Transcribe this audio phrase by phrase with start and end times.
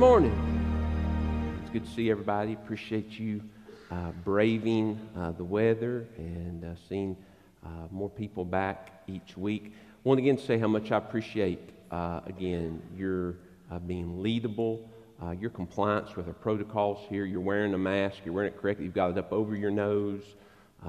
[0.00, 0.32] morning.
[1.60, 2.54] It's good to see everybody.
[2.54, 3.42] Appreciate you
[3.90, 7.14] uh, braving uh, the weather and uh, seeing
[7.62, 9.74] uh, more people back each week.
[10.02, 13.34] Want to again say how much I appreciate, uh, again, your
[13.70, 14.80] uh, being leadable,
[15.38, 17.26] your compliance with our protocols here.
[17.26, 20.22] You're wearing a mask, you're wearing it correctly, you've got it up over your nose,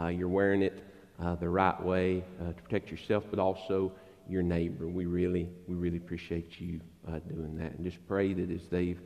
[0.09, 0.85] you're wearing it
[1.41, 3.91] the right way to protect yourself, but also
[4.29, 4.87] your neighbor.
[4.87, 7.73] We really, we really appreciate you uh, doing that.
[7.73, 8.99] And just pray that as they've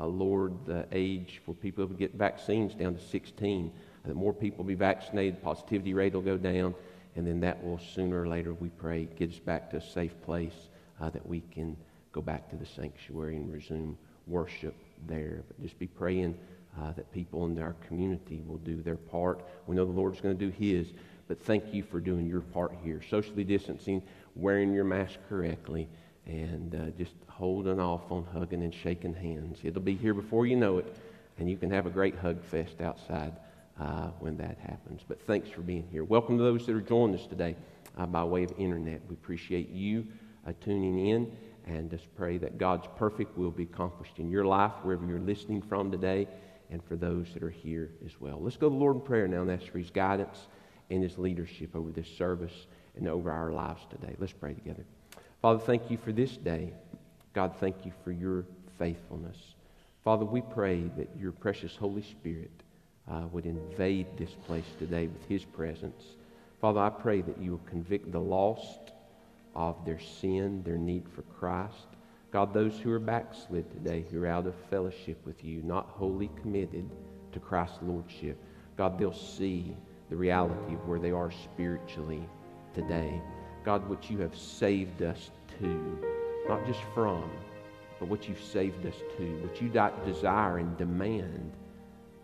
[0.00, 3.72] uh, lowered the age for people to get vaccines down to 16,
[4.04, 6.74] that more people be vaccinated, positivity rate will go down,
[7.16, 10.20] and then that will sooner or later, we pray, get us back to a safe
[10.22, 10.68] place
[11.00, 11.76] uh, that we can
[12.12, 13.96] go back to the sanctuary and resume
[14.26, 14.74] worship
[15.06, 15.42] there.
[15.48, 16.36] But just be praying
[16.80, 19.44] uh, that people in our community will do their part.
[19.66, 20.92] We know the Lord's going to do His,
[21.28, 23.00] but thank you for doing your part here.
[23.08, 24.02] Socially distancing,
[24.34, 25.88] wearing your mask correctly,
[26.30, 29.58] and uh, just holding off on hugging and shaking hands.
[29.64, 30.96] It'll be here before you know it,
[31.38, 33.32] and you can have a great hug fest outside
[33.80, 35.02] uh, when that happens.
[35.06, 36.04] But thanks for being here.
[36.04, 37.56] Welcome to those that are joining us today
[37.98, 39.00] uh, by way of internet.
[39.08, 40.06] We appreciate you
[40.46, 41.36] uh, tuning in,
[41.66, 45.62] and just pray that God's perfect will be accomplished in your life wherever you're listening
[45.62, 46.28] from today,
[46.70, 48.38] and for those that are here as well.
[48.40, 50.46] Let's go to the Lord in prayer now and ask for His guidance
[50.90, 54.14] and His leadership over this service and over our lives today.
[54.20, 54.84] Let's pray together.
[55.42, 56.72] Father, thank you for this day.
[57.32, 58.44] God, thank you for your
[58.78, 59.38] faithfulness.
[60.04, 62.50] Father, we pray that your precious Holy Spirit
[63.10, 66.04] uh, would invade this place today with his presence.
[66.60, 68.92] Father, I pray that you will convict the lost
[69.54, 71.86] of their sin, their need for Christ.
[72.30, 76.30] God, those who are backslid today, who are out of fellowship with you, not wholly
[76.42, 76.88] committed
[77.32, 78.36] to Christ's Lordship,
[78.76, 79.74] God, they'll see
[80.10, 82.22] the reality of where they are spiritually
[82.74, 83.20] today.
[83.64, 85.98] God, what you have saved us to,
[86.48, 87.30] not just from,
[87.98, 89.68] but what you've saved us to, what you
[90.04, 91.52] desire and demand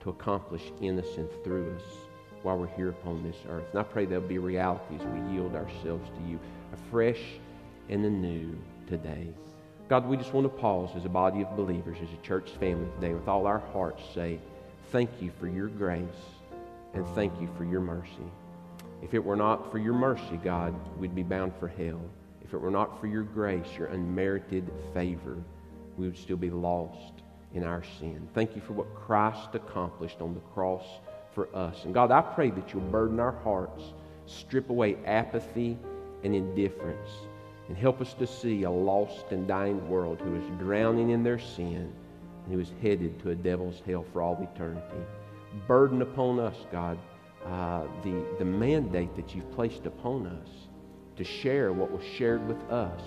[0.00, 1.83] to accomplish in us and through us
[2.43, 3.67] while we're here upon this earth.
[3.73, 6.38] And I pray there'll be reality as we yield ourselves to you
[6.73, 7.23] afresh
[7.88, 8.56] and anew
[8.87, 9.27] today.
[9.88, 12.88] God, we just want to pause as a body of believers, as a church family
[12.97, 14.41] today, with all our hearts, say,
[14.91, 16.09] Thank you for your grace
[16.94, 18.31] and thank you for your mercy.
[19.03, 22.01] If it were not for your mercy, God, we'd be bound for hell.
[22.43, 25.37] If it were not for your grace, your unmerited favor,
[25.97, 27.13] we would still be lost
[27.55, 28.29] in our sin.
[28.35, 30.85] Thank you for what Christ accomplished on the cross
[31.35, 31.85] for us.
[31.85, 33.83] And God, I pray that you'll burden our hearts,
[34.27, 35.77] strip away apathy
[36.25, 37.11] and indifference,
[37.69, 41.39] and help us to see a lost and dying world who is drowning in their
[41.39, 41.93] sin
[42.45, 45.05] and who is headed to a devil's hell for all eternity.
[45.67, 46.99] Burden upon us, God
[47.47, 50.49] uh, the, the mandate that you've placed upon us
[51.17, 53.03] to share what was shared with us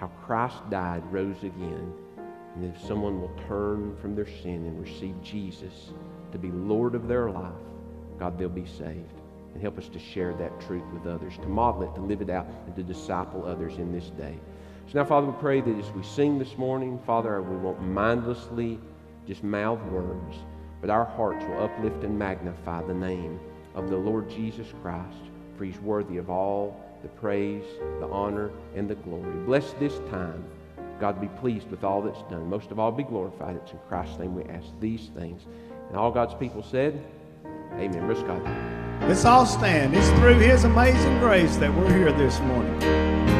[0.00, 1.92] how Christ died, rose again,
[2.54, 5.92] and if someone will turn from their sin and receive Jesus
[6.32, 7.52] to be Lord of their life,
[8.18, 9.12] God, they'll be saved.
[9.52, 12.30] And help us to share that truth with others, to model it, to live it
[12.30, 14.38] out, and to disciple others in this day.
[14.90, 18.80] So now, Father, we pray that as we sing this morning, Father, we won't mindlessly
[19.26, 20.36] just mouth words,
[20.80, 23.38] but our hearts will uplift and magnify the name
[23.74, 25.18] of the Lord Jesus Christ,
[25.56, 27.64] for he's worthy of all the praise,
[27.98, 29.32] the honor, and the glory.
[29.46, 30.44] Bless this time.
[31.00, 32.48] God be pleased with all that's done.
[32.48, 33.56] Most of all, be glorified.
[33.56, 35.42] It's in Christ's name we ask these things.
[35.88, 37.02] And all God's people said,
[37.74, 38.06] Amen.
[38.06, 38.42] Risk God.
[39.08, 39.94] Let's all stand.
[39.96, 43.39] It's through His amazing grace that we're here this morning.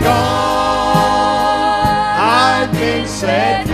[3.21, 3.70] gone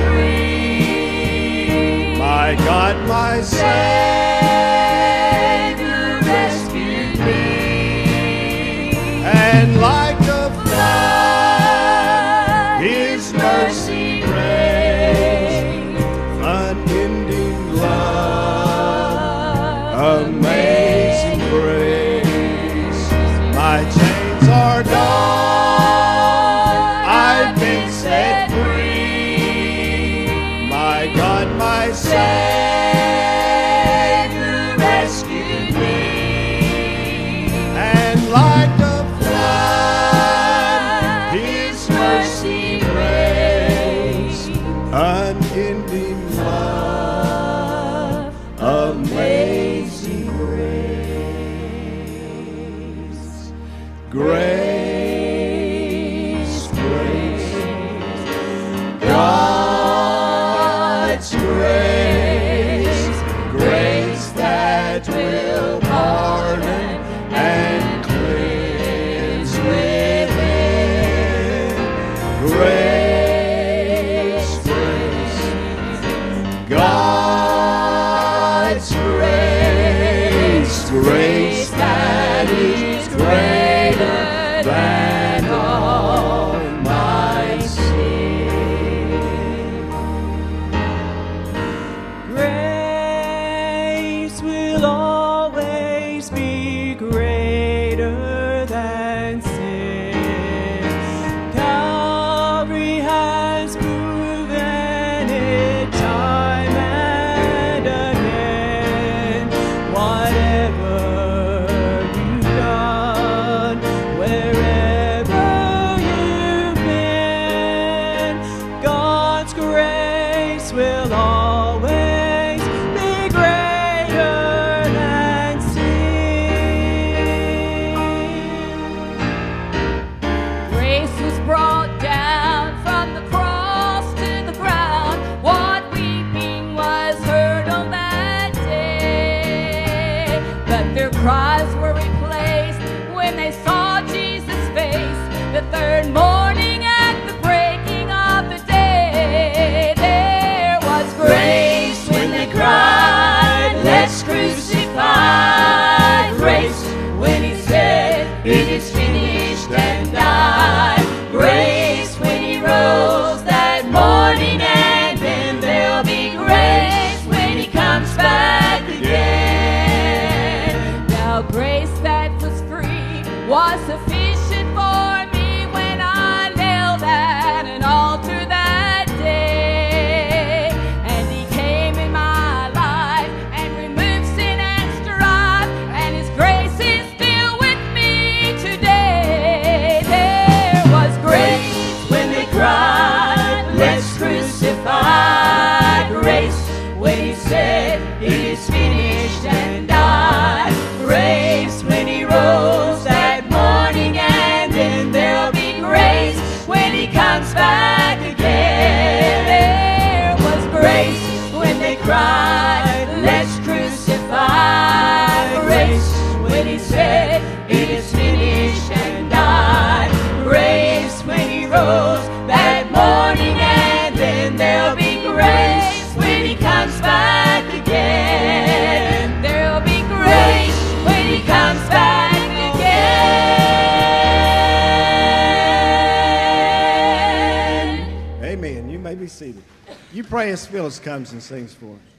[239.28, 239.64] seated.
[240.12, 242.17] You pray as Phyllis comes and sings for us.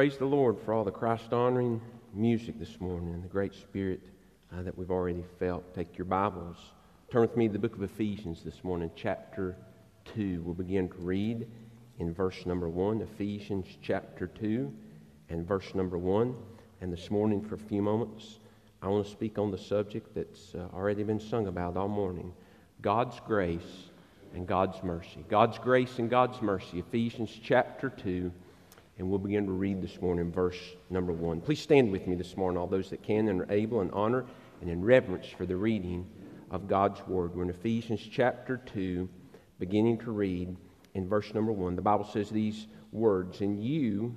[0.00, 1.78] Praise the Lord for all the Christ honoring
[2.14, 4.00] music this morning and the great spirit
[4.50, 5.74] uh, that we've already felt.
[5.74, 6.56] Take your Bibles.
[7.10, 9.58] Turn with me to the book of Ephesians this morning, chapter
[10.14, 10.40] 2.
[10.42, 11.46] We'll begin to read
[11.98, 14.72] in verse number 1, Ephesians chapter 2
[15.28, 16.34] and verse number 1.
[16.80, 18.38] And this morning, for a few moments,
[18.80, 22.32] I want to speak on the subject that's uh, already been sung about all morning
[22.80, 23.90] God's grace
[24.34, 25.26] and God's mercy.
[25.28, 26.78] God's grace and God's mercy.
[26.78, 28.32] Ephesians chapter 2.
[29.00, 31.40] And we'll begin to read this morning, verse number 1.
[31.40, 34.26] Please stand with me this morning, all those that can and are able, in honor
[34.60, 36.06] and in reverence for the reading
[36.50, 37.34] of God's Word.
[37.34, 39.08] We're in Ephesians chapter 2,
[39.58, 40.54] beginning to read
[40.92, 41.76] in verse number 1.
[41.76, 44.14] The Bible says these words And you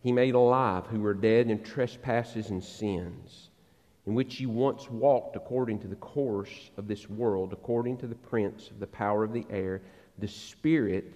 [0.00, 3.50] he made alive who were dead in trespasses and sins,
[4.06, 8.16] in which you once walked according to the course of this world, according to the
[8.16, 9.82] prince of the power of the air,
[10.18, 11.12] the Spirit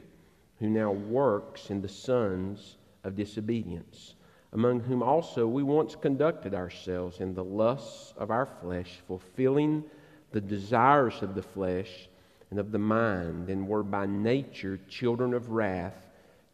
[0.60, 4.14] who now works in the sons of disobedience,
[4.52, 9.84] among whom also we once conducted ourselves in the lusts of our flesh, fulfilling
[10.32, 12.08] the desires of the flesh
[12.50, 16.08] and of the mind, and were by nature children of wrath,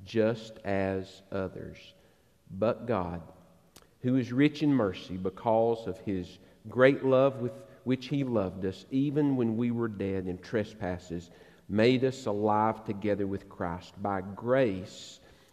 [0.04, 1.78] just as others.
[2.50, 3.22] But God,
[4.02, 7.52] who is rich in mercy because of his great love with
[7.84, 11.30] which he loved us, even when we were dead in trespasses,
[11.68, 14.00] made us alive together with Christ.
[14.02, 15.20] By grace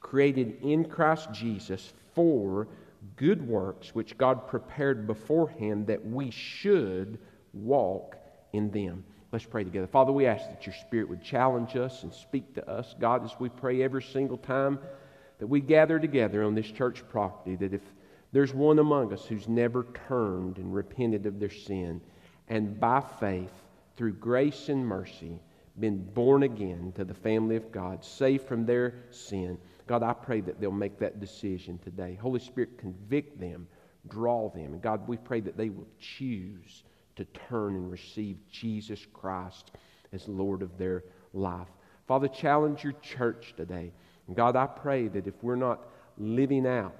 [0.00, 2.68] created in Christ Jesus for
[3.16, 7.18] good works, which God prepared beforehand that we should
[7.52, 8.16] walk
[8.52, 9.04] in them.
[9.32, 9.86] Let's pray together.
[9.86, 12.94] Father, we ask that your Spirit would challenge us and speak to us.
[12.98, 14.78] God, as we pray every single time
[15.38, 17.82] that we gather together on this church property, that if
[18.32, 22.00] there's one among us who's never turned and repented of their sin,
[22.48, 23.52] and by faith,
[23.96, 25.40] through grace and mercy,
[25.78, 29.58] been born again to the family of God, saved from their sin,
[29.90, 32.16] God, I pray that they'll make that decision today.
[32.22, 33.66] Holy Spirit, convict them,
[34.06, 34.74] draw them.
[34.74, 36.84] And God, we pray that they will choose
[37.16, 39.72] to turn and receive Jesus Christ
[40.12, 41.66] as Lord of their life.
[42.06, 43.90] Father, challenge your church today.
[44.28, 45.80] And God, I pray that if we're not
[46.18, 46.94] living out,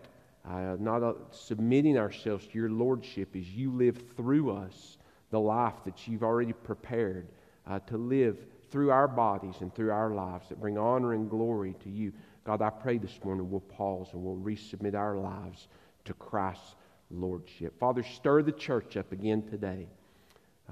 [0.44, 4.98] uh, not uh, submitting ourselves to your Lordship as you live through us,
[5.30, 7.28] the life that you've already prepared
[7.68, 8.36] uh, to live
[8.70, 12.12] through our bodies and through our lives that bring honor and glory to you.
[12.44, 15.68] God, I pray this morning we'll pause and we'll resubmit our lives
[16.04, 16.76] to Christ's
[17.10, 17.78] Lordship.
[17.78, 19.88] Father, stir the church up again today.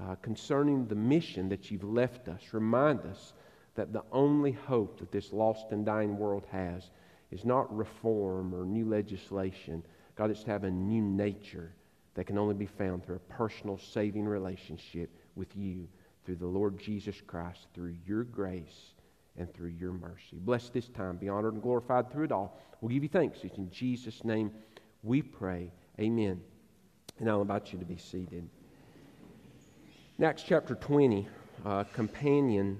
[0.01, 2.41] uh, concerning the mission that you've left us.
[2.53, 3.33] Remind us
[3.75, 6.89] that the only hope that this lost and dying world has
[7.31, 9.83] is not reform or new legislation.
[10.15, 11.73] God, it's to have a new nature
[12.15, 15.87] that can only be found through a personal saving relationship with you
[16.25, 18.93] through the Lord Jesus Christ, through your grace
[19.39, 20.37] and through your mercy.
[20.37, 21.17] Bless this time.
[21.17, 22.59] Be honored and glorified through it all.
[22.81, 23.39] We'll give you thanks.
[23.43, 24.51] It's in Jesus' name
[25.01, 25.71] we pray.
[25.99, 26.41] Amen.
[27.19, 28.47] And I'll invite you to be seated.
[30.21, 31.27] Acts chapter 20,
[31.65, 32.79] a companion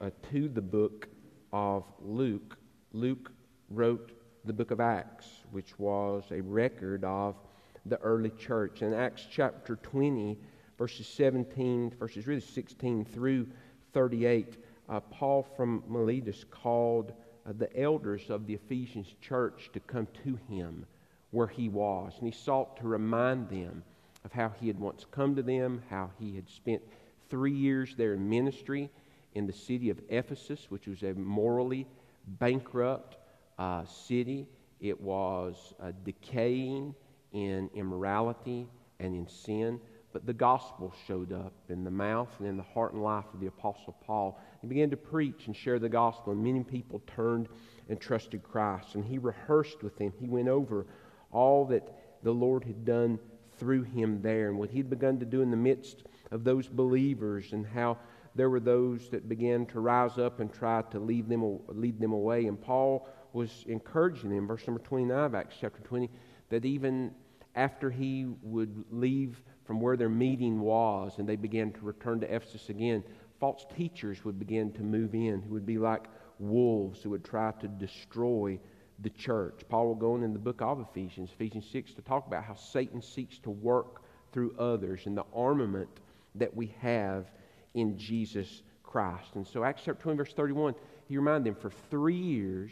[0.00, 1.08] uh, to the book
[1.52, 2.56] of Luke,
[2.92, 3.30] Luke
[3.70, 4.12] wrote
[4.44, 7.36] the book of Acts, which was a record of
[7.84, 8.82] the early church.
[8.82, 10.38] In Acts chapter 20,
[10.78, 13.46] verses 17, verses really 16 through
[13.92, 14.56] 38,
[14.88, 17.12] uh, Paul from Miletus called
[17.46, 20.86] uh, the elders of the Ephesians church to come to him
[21.30, 22.14] where he was.
[22.18, 23.82] And he sought to remind them
[24.24, 26.82] of how he had once come to them, how he had spent
[27.28, 28.90] three years there in ministry
[29.34, 31.86] in the city of Ephesus, which was a morally
[32.26, 33.18] bankrupt
[33.58, 34.46] uh, city.
[34.80, 36.94] It was uh, decaying
[37.32, 38.66] in immorality
[39.00, 39.80] and in sin.
[40.12, 43.40] But the gospel showed up in the mouth and in the heart and life of
[43.40, 44.40] the Apostle Paul.
[44.62, 47.48] He began to preach and share the gospel, and many people turned
[47.88, 48.94] and trusted Christ.
[48.94, 50.12] And he rehearsed with them.
[50.18, 50.86] He went over
[51.30, 53.18] all that the Lord had done
[53.58, 56.68] through him there and what he had begun to do in the midst of those
[56.68, 57.98] believers and how
[58.34, 62.12] there were those that began to rise up and try to lead them, lead them
[62.12, 62.46] away.
[62.46, 66.08] And Paul was encouraging them, verse number 29 of Acts chapter 20,
[66.50, 67.12] that even
[67.58, 72.34] after he would leave from where their meeting was and they began to return to
[72.34, 73.02] Ephesus again,
[73.40, 76.06] false teachers would begin to move in who would be like
[76.38, 78.58] wolves who would try to destroy
[79.00, 79.62] the church.
[79.68, 82.54] Paul will go on in the book of Ephesians, Ephesians 6, to talk about how
[82.54, 85.88] Satan seeks to work through others and the armament
[86.36, 87.26] that we have
[87.74, 89.34] in Jesus Christ.
[89.34, 90.74] And so, Acts chapter 20, verse 31,
[91.08, 92.70] he reminded them, For three years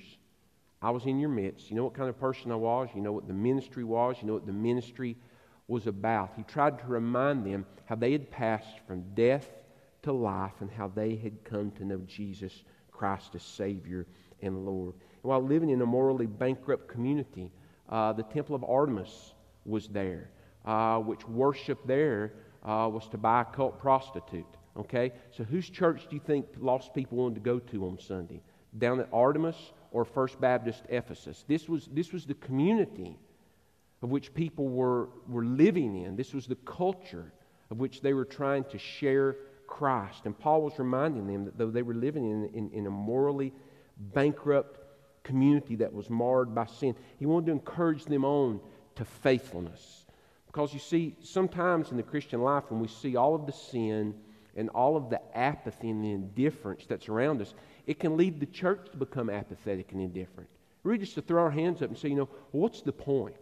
[0.83, 1.71] I was in your midst.
[1.71, 2.89] You know what kind of person I was?
[2.95, 4.17] You know what the ministry was?
[4.21, 5.17] You know what the ministry
[5.69, 6.33] was about.
[6.37, 9.49] He tried to remind them how they had passed from death
[10.03, 12.63] to life and how they had come to know Jesus
[12.93, 14.07] Christ as Savior
[14.43, 14.95] and Lord.
[14.95, 17.51] And while living in a morally bankrupt community,
[17.89, 19.35] uh, the temple of Artemis
[19.65, 20.31] was there,
[20.65, 22.35] uh, which worship there
[22.65, 24.47] uh, was to buy a cult prostitute.
[24.77, 25.13] Okay?
[25.31, 28.41] So, whose church do you think lost people wanted to go to on Sunday?
[28.79, 29.57] Down at Artemis
[29.97, 31.43] or First Baptist Ephesus?
[31.49, 33.19] This was, this was the community
[34.03, 36.17] of which people were, were living in.
[36.17, 37.33] This was the culture
[37.71, 40.27] of which they were trying to share Christ.
[40.27, 43.55] And Paul was reminding them that though they were living in, in, in a morally
[43.97, 44.81] bankrupt
[45.25, 48.61] community that was marred by sin, he wanted to encourage them on
[48.97, 50.05] to faithfulness.
[50.47, 54.15] Because you see, sometimes in the Christian life, when we see all of the sin
[54.57, 57.55] and all of the apathy and the indifference that's around us,
[57.87, 60.49] it can lead the church to become apathetic and indifferent.
[60.83, 63.35] Really, just to throw our hands up and say, you know, what's the point?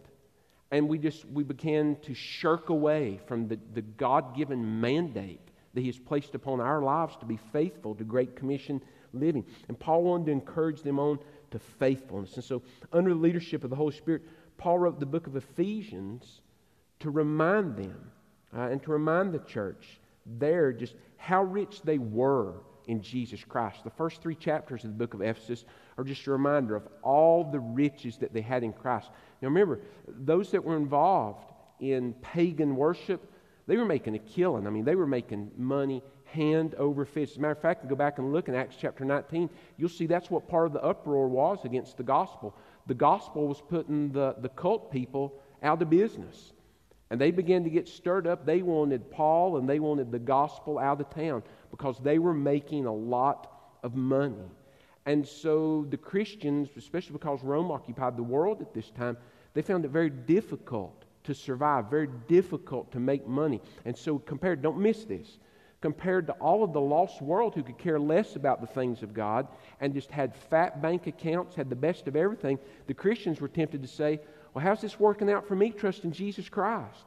[0.71, 5.41] And we just we began to shirk away from the, the God given mandate
[5.73, 8.81] that He has placed upon our lives to be faithful to Great Commission
[9.13, 9.45] living.
[9.67, 11.19] And Paul wanted to encourage them on
[11.51, 12.35] to faithfulness.
[12.35, 14.23] And so, under the leadership of the Holy Spirit,
[14.57, 16.41] Paul wrote the book of Ephesians
[16.99, 18.11] to remind them
[18.55, 22.55] uh, and to remind the church there just how rich they were
[22.87, 23.83] in Jesus Christ.
[23.83, 25.65] The first three chapters of the book of Ephesus
[25.97, 29.09] are just a reminder of all the riches that they had in Christ.
[29.41, 33.31] Now remember, those that were involved in pagan worship,
[33.67, 34.67] they were making a killing.
[34.67, 37.33] I mean, they were making money hand over fist.
[37.33, 39.89] As a matter of fact, you go back and look in Acts chapter 19, you'll
[39.89, 42.55] see that's what part of the uproar was against the gospel.
[42.87, 46.53] The gospel was putting the, the cult people out of business.
[47.09, 48.45] And they began to get stirred up.
[48.45, 52.85] They wanted Paul and they wanted the gospel out of town because they were making
[52.85, 53.51] a lot
[53.83, 54.49] of money.
[55.05, 59.17] And so the Christians, especially because Rome occupied the world at this time,
[59.53, 63.61] they found it very difficult to survive, very difficult to make money.
[63.85, 65.37] And so, compared, don't miss this,
[65.81, 69.13] compared to all of the lost world who could care less about the things of
[69.13, 69.47] God
[69.79, 73.81] and just had fat bank accounts, had the best of everything, the Christians were tempted
[73.81, 74.19] to say,
[74.55, 77.03] Well, how's this working out for me trusting Jesus Christ?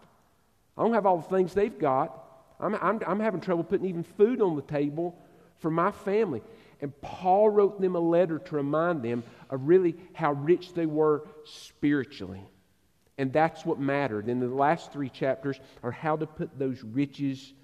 [0.77, 2.27] I don't have all the things they've got.
[2.61, 5.19] I'm, I'm, I'm having trouble putting even food on the table
[5.57, 6.43] for my family.
[6.83, 11.27] And Paul wrote them a letter to remind them of really how rich they were
[11.45, 12.43] spiritually.
[13.17, 14.27] And that's what mattered.
[14.27, 17.55] And the last three chapters are how to put those riches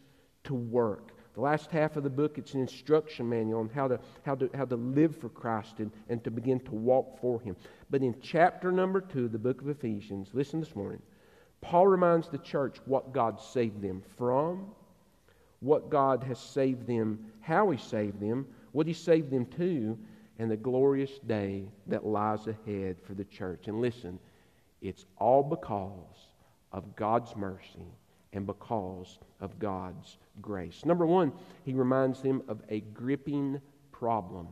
[0.45, 1.13] to work.
[1.35, 4.49] The last half of the book, it's an instruction manual on how to, how to,
[4.55, 7.57] how to live for Christ and, and to begin to walk for Him.
[7.91, 11.03] But in chapter number two, the book of Ephesians, listen this morning,
[11.61, 14.67] Paul reminds the church what God saved them from,
[15.59, 19.99] what God has saved them, how He saved them, what He saved them to,
[20.39, 23.67] and the glorious day that lies ahead for the church.
[23.67, 24.21] And listen,
[24.83, 26.29] it's all because
[26.71, 27.87] of God's mercy
[28.35, 30.85] and because of God's grace.
[30.85, 31.33] Number one,
[31.65, 33.61] he reminds them of a gripping
[33.93, 34.49] problem.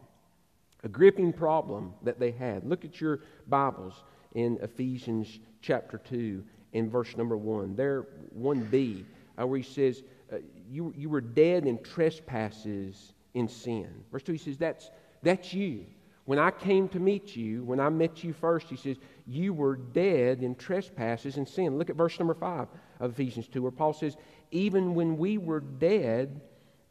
[0.85, 2.65] A gripping problem that they had.
[2.65, 6.43] Look at your Bibles in Ephesians chapter 2
[6.73, 7.77] in verse number 1.
[7.77, 8.07] There,
[8.39, 9.05] 1b,
[9.39, 10.37] uh, where he says, uh,
[10.71, 13.89] you, you were dead in trespasses in sin.
[14.11, 14.91] Verse 2, he says, That's,
[15.23, 15.85] that's you.
[16.25, 19.77] When I came to meet you, when I met you first, he says, You were
[19.77, 21.79] dead in trespasses and sin.
[21.79, 22.69] Look at verse number 5
[23.03, 24.17] of Ephesians 2, where Paul says,
[24.53, 26.41] Even when we were dead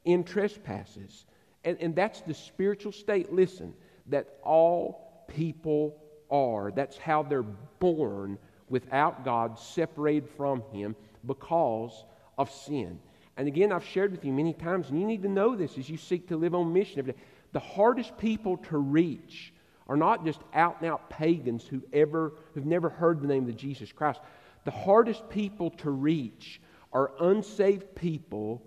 [0.05, 1.25] in trespasses.
[1.63, 3.73] And, and that's the spiritual state, listen,
[4.07, 5.95] that all people
[6.29, 6.71] are.
[6.71, 8.37] That's how they're born
[8.69, 10.95] without God, separated from Him
[11.25, 12.05] because
[12.37, 12.99] of sin.
[13.37, 15.89] And again, I've shared with you many times, and you need to know this as
[15.89, 17.19] you seek to live on mission every day.
[17.53, 19.53] The hardest people to reach
[19.87, 23.55] are not just out and out pagans who ever, who've never heard the name of
[23.55, 24.19] Jesus Christ.
[24.63, 26.61] The hardest people to reach
[26.93, 28.61] are unsaved people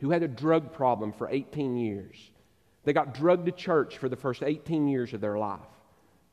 [0.00, 2.16] who had a drug problem for 18 years.
[2.84, 5.60] They got drugged to church for the first 18 years of their life.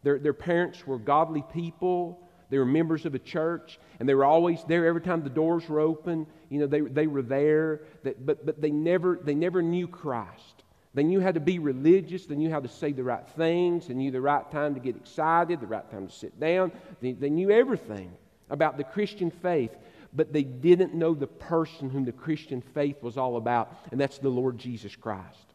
[0.04, 2.28] Their, their parents were godly people.
[2.50, 5.70] They were members of a church, and they were always there every time the doors
[5.70, 6.28] were open.
[6.50, 10.64] You know, they, they were there, that, but, but they, never, they never knew Christ.
[10.94, 12.26] They knew how to be religious.
[12.26, 13.88] They knew how to say the right things.
[13.88, 16.74] They knew the right time to get excited, the right time to sit down.
[17.00, 18.12] They, they knew everything
[18.52, 19.76] about the Christian faith,
[20.14, 24.18] but they didn't know the person whom the Christian faith was all about, and that's
[24.20, 25.54] the Lord Jesus Christ.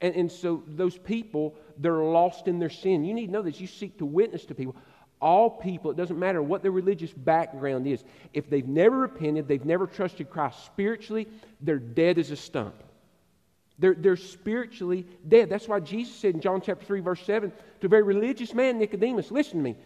[0.00, 3.04] And, and so those people, they're lost in their sin.
[3.04, 3.60] You need to know this.
[3.60, 4.76] You seek to witness to people.
[5.20, 9.64] All people, it doesn't matter what their religious background is, if they've never repented, they've
[9.64, 11.28] never trusted Christ spiritually,
[11.60, 12.74] they're dead as a stump.
[13.78, 15.48] They're, they're spiritually dead.
[15.48, 18.78] That's why Jesus said in John chapter 3, verse 7, to a very religious man,
[18.78, 19.76] Nicodemus, listen to me,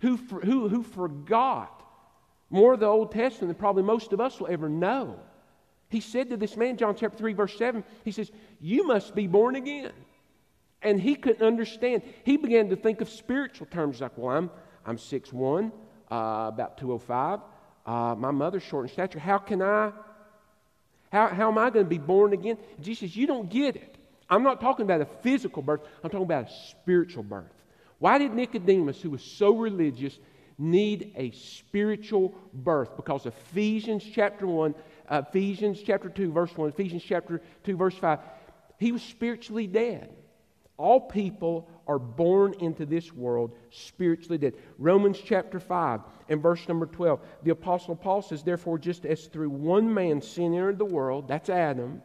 [0.00, 1.77] who, who, who forgot
[2.50, 5.18] more of the Old Testament than probably most of us will ever know.
[5.90, 8.30] He said to this man, John chapter 3, verse 7, he says,
[8.60, 9.92] You must be born again.
[10.82, 12.02] And he couldn't understand.
[12.24, 14.50] He began to think of spiritual terms like, Well, I'm,
[14.84, 15.72] I'm 6'1,
[16.10, 17.40] uh, about 205.
[17.86, 19.18] Uh, my mother's short in stature.
[19.18, 19.92] How can I
[21.10, 22.58] how, how am I going to be born again?
[22.80, 23.96] Jesus You don't get it.
[24.30, 27.52] I'm not talking about a physical birth, I'm talking about a spiritual birth.
[27.98, 30.18] Why did Nicodemus, who was so religious,
[30.58, 32.96] need a spiritual birth?
[32.96, 34.74] Because Ephesians chapter 1,
[35.08, 38.18] uh, Ephesians chapter 2, verse 1, Ephesians chapter 2, verse 5,
[38.78, 40.10] he was spiritually dead.
[40.76, 44.54] All people are born into this world spiritually dead.
[44.78, 47.20] Romans chapter 5 and verse number 12.
[47.42, 51.50] The Apostle Paul says, Therefore, just as through one man sin entered the world, that's
[51.50, 52.00] Adam,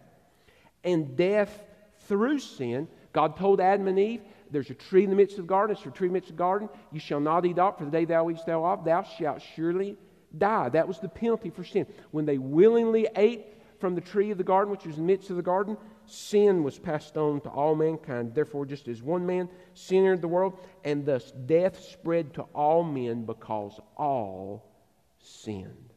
[0.83, 1.63] and death
[2.07, 4.21] through sin, God told Adam and Eve,
[4.53, 6.29] There's a tree in the midst of the garden, it's a tree in the midst
[6.29, 6.69] of the garden.
[6.91, 9.97] You shall not eat of, for the day thou eatest thereof, thou shalt surely
[10.37, 10.69] die.
[10.69, 11.87] That was the penalty for sin.
[12.11, 13.47] When they willingly ate
[13.79, 16.63] from the tree of the garden, which was in the midst of the garden, sin
[16.63, 18.35] was passed on to all mankind.
[18.35, 22.83] Therefore, just as one man sin entered the world, and thus death spread to all
[22.83, 24.71] men because all
[25.17, 25.93] sinned.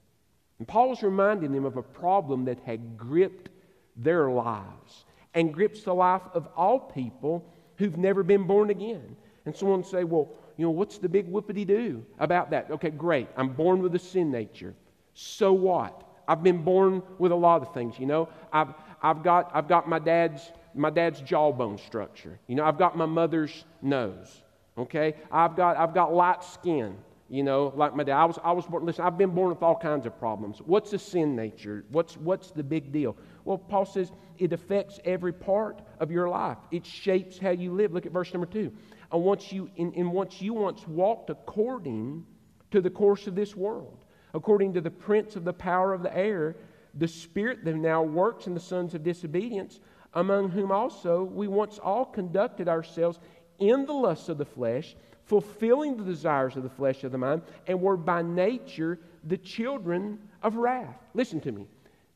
[0.58, 3.50] And Paul is reminding them of a problem that had gripped
[3.96, 9.16] their lives and grips the life of all people who've never been born again.
[9.44, 12.70] And someone say, well, you know, what's the big whoopity do about that?
[12.70, 13.28] Okay, great.
[13.36, 14.74] I'm born with a sin nature.
[15.14, 16.02] So what?
[16.28, 18.28] I've been born with a lot of things, you know.
[18.52, 22.38] I've, I've got, I've got my dad's, my dad's jawbone structure.
[22.48, 24.42] You know, I've got my mother's nose.
[24.76, 25.14] Okay?
[25.30, 26.96] I've got, I've got light skin,
[27.28, 28.16] you know, like my dad.
[28.16, 30.58] I was, I was born, listen, I've been born with all kinds of problems.
[30.64, 31.84] What's the sin nature?
[31.90, 33.16] What's, what's the big deal?
[33.44, 36.58] Well, Paul says it affects every part of your life.
[36.70, 37.92] It shapes how you live.
[37.92, 38.72] Look at verse number two.
[39.12, 42.26] And once you, in, and once you once walked according
[42.70, 44.04] to the course of this world,
[44.34, 46.56] according to the prince of the power of the air,
[46.94, 49.80] the Spirit that now works in the sons of disobedience,
[50.14, 53.20] among whom also we once all conducted ourselves
[53.58, 57.42] in the lusts of the flesh, fulfilling the desires of the flesh of the mind,
[57.66, 60.96] and were by nature the children of wrath.
[61.14, 61.66] Listen to me.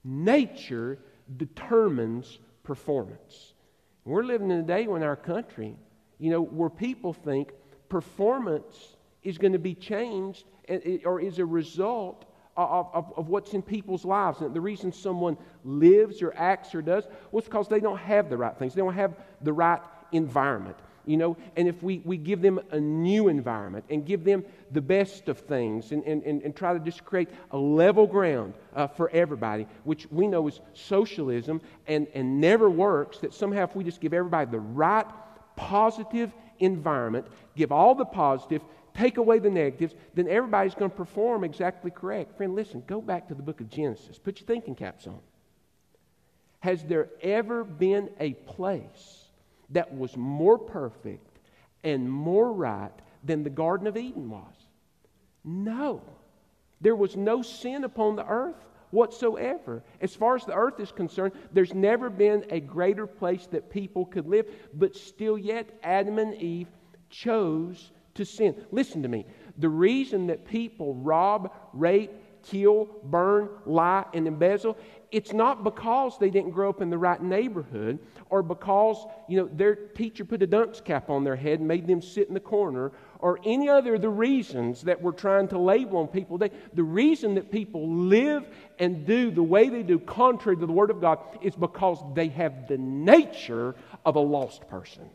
[0.05, 0.99] Nature
[1.37, 3.55] determines performance.
[4.05, 5.77] We're living in a day when our country,
[6.19, 7.53] you know, where people think
[7.89, 10.45] performance is going to be changed
[11.05, 12.25] or is a result
[12.57, 14.41] of, of, of, what's in people's lives.
[14.41, 18.37] And the reason someone lives or acts or does, it's because they don't have the
[18.37, 18.75] right things.
[18.75, 19.81] They don't have the right
[20.13, 20.77] environment.
[21.11, 24.81] You know, and if we, we give them a new environment and give them the
[24.81, 28.87] best of things and, and, and, and try to just create a level ground uh,
[28.87, 33.83] for everybody, which we know is socialism and, and never works, that somehow if we
[33.83, 35.07] just give everybody the right
[35.57, 38.62] positive environment, give all the positive,
[38.94, 42.37] take away the negatives, then everybody's going to perform exactly correct.
[42.37, 44.16] Friend, listen, go back to the book of Genesis.
[44.16, 45.18] Put your thinking caps on.
[46.61, 49.20] Has there ever been a place
[49.71, 51.39] that was more perfect
[51.85, 52.93] and more right
[53.25, 54.55] than the Garden of Eden was?
[55.45, 56.03] No.
[56.81, 58.57] There was no sin upon the earth
[58.91, 59.83] whatsoever.
[60.01, 64.07] As far as the earth is concerned, there's never been a greater place that people
[64.07, 66.69] could live, but still yet, Adam and Eve
[67.09, 68.55] chose to sin.
[68.73, 69.27] Listen to me.
[69.59, 74.77] The reason that people rob, rape, kill, burn, lie, and embezzle,
[75.12, 79.49] it's not because they didn't grow up in the right neighborhood or because, you know,
[79.53, 82.40] their teacher put a dunce cap on their head and made them sit in the
[82.40, 86.38] corner or any other of the reasons that we're trying to label on people.
[86.38, 88.46] The reason that people live
[88.79, 92.29] and do the way they do contrary to the Word of God is because they
[92.29, 95.09] have the nature of a lost person.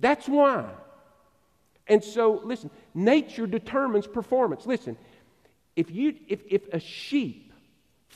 [0.00, 0.68] That's why.
[1.86, 4.66] And so, listen, nature determines performance.
[4.66, 4.96] Listen,
[5.76, 7.43] if, you, if, if a sheep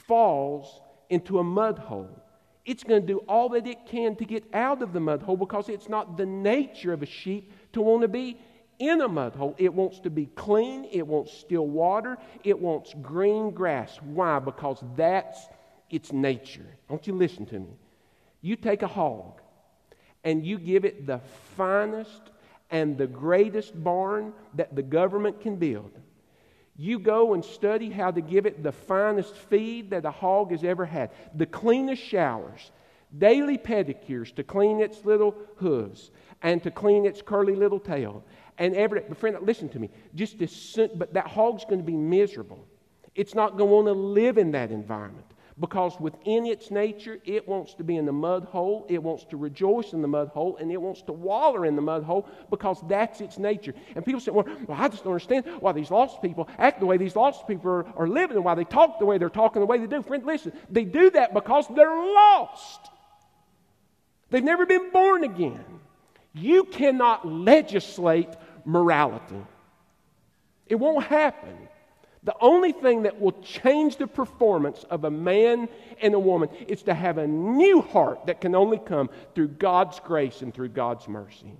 [0.09, 2.11] falls into a mud hole,
[2.65, 5.37] it's going to do all that it can to get out of the mud hole
[5.37, 8.39] because it's not the nature of a sheep to want to be
[8.79, 9.55] in a mud hole.
[9.59, 13.99] It wants to be clean, it wants still water, it wants green grass.
[14.03, 14.39] Why?
[14.39, 15.47] Because that's
[15.91, 16.67] its nature.
[16.89, 17.77] Don't you listen to me.
[18.41, 19.41] You take a hog
[20.25, 21.21] and you give it the
[21.57, 22.31] finest
[22.71, 25.93] and the greatest barn that the government can build.
[26.81, 30.63] You go and study how to give it the finest feed that a hog has
[30.63, 32.71] ever had, the cleanest showers,
[33.19, 38.25] daily pedicures to clean its little hooves and to clean its curly little tail.
[38.59, 39.91] And every, but friend, listen to me.
[40.15, 42.65] Just as but that hog's going to be miserable.
[43.17, 45.27] It's not going to want to live in that environment
[45.61, 49.37] because within its nature, it wants to be in the mud hole, it wants to
[49.37, 52.81] rejoice in the mud hole, and it wants to waller in the mud hole because
[52.87, 53.75] that's its nature.
[53.97, 56.87] And people say, well, well I just don't understand why these lost people act the
[56.87, 59.61] way these lost people are, are living and why they talk the way they're talking,
[59.61, 60.03] the way they do.
[60.03, 62.91] Friend, listen, they do that because they're lost.
[64.31, 65.65] They've never been born again.
[66.35, 68.29] You cannot legislate
[68.65, 69.43] morality.
[70.67, 71.57] It won't happen.
[72.25, 75.69] The only thing that will change the performance of a man
[76.03, 80.01] and a woman is to have a new heart that can only come through God's
[80.01, 81.55] grace and through God's mercy.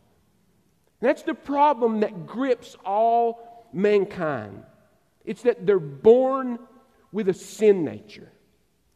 [1.01, 4.65] That's the problem that grips all mankind.
[5.25, 6.59] It's that they're born
[7.13, 8.31] with a sin nature.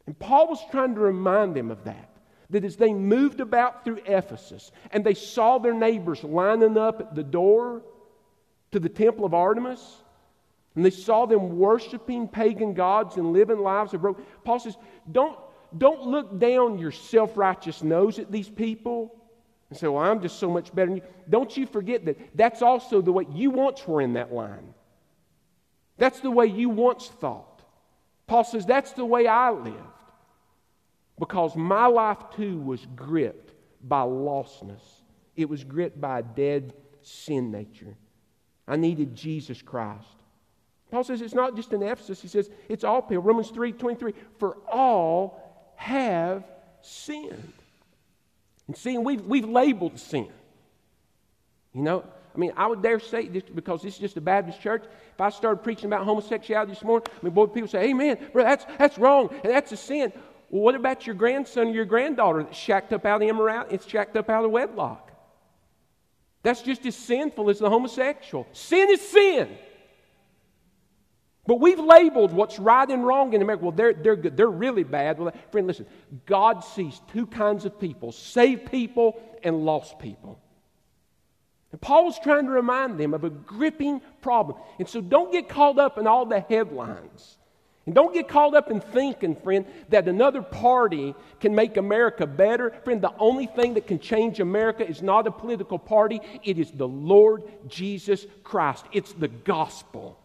[0.07, 2.09] And Paul was trying to remind them of that.
[2.51, 7.15] That as they moved about through Ephesus and they saw their neighbors lining up at
[7.15, 7.83] the door
[8.73, 10.02] to the temple of Artemis,
[10.75, 14.21] and they saw them worshiping pagan gods and living lives of broke.
[14.45, 14.77] Paul says,
[15.11, 15.39] don't,
[15.77, 19.15] don't look down your self righteous nose at these people
[19.73, 21.03] and say, Well, I'm just so much better than you.
[21.31, 24.75] Don't you forget that that's also the way you once were in that line.
[25.97, 27.63] That's the way you once thought.
[28.27, 29.79] Paul says, That's the way I lived.
[31.19, 34.83] Because my life too was gripped by lostness,
[35.37, 37.97] it was gripped by a dead sin nature.
[38.69, 40.22] I needed Jesus Christ.
[40.93, 43.23] Paul says it's not just in Ephesus, he says it's all people.
[43.23, 46.45] Romans 3 23, for all have
[46.83, 47.55] sinned.
[48.67, 50.29] And sin, we've, we've labeled sin.
[51.73, 54.85] You know, I mean, I would dare say, because this is just a Baptist church,
[55.15, 58.45] if I started preaching about homosexuality this morning, I mean, boy, people say, Amen, bro,
[58.45, 60.13] that's, that's wrong, and that's a sin.
[60.51, 63.77] Well, what about your grandson or your granddaughter that's shacked up out of immorality?
[63.77, 65.11] It's shacked up out of wedlock.
[66.43, 68.47] That's just as sinful as the homosexual.
[68.53, 69.57] Sin is sin.
[71.47, 73.65] But we've labeled what's right and wrong in America.
[73.65, 74.37] Well, they're, they're good.
[74.37, 75.19] They're really bad.
[75.19, 75.87] Well, friend, listen.
[76.25, 80.39] God sees two kinds of people saved people and lost people.
[81.73, 84.59] And Paul was trying to remind them of a gripping problem.
[84.79, 87.39] And so don't get caught up in all the headlines.
[87.87, 92.71] And don't get caught up in thinking, friend, that another party can make America better.
[92.85, 96.71] Friend, the only thing that can change America is not a political party, it is
[96.71, 98.85] the Lord Jesus Christ.
[98.93, 100.22] It's the gospel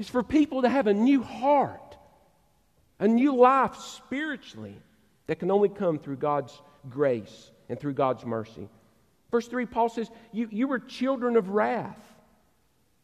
[0.00, 1.96] is for people to have a new heart,
[2.98, 4.74] a new life spiritually
[5.26, 6.58] that can only come through God's
[6.88, 8.66] grace and through God's mercy.
[9.30, 12.00] Verse 3, Paul says, You, you were children of wrath.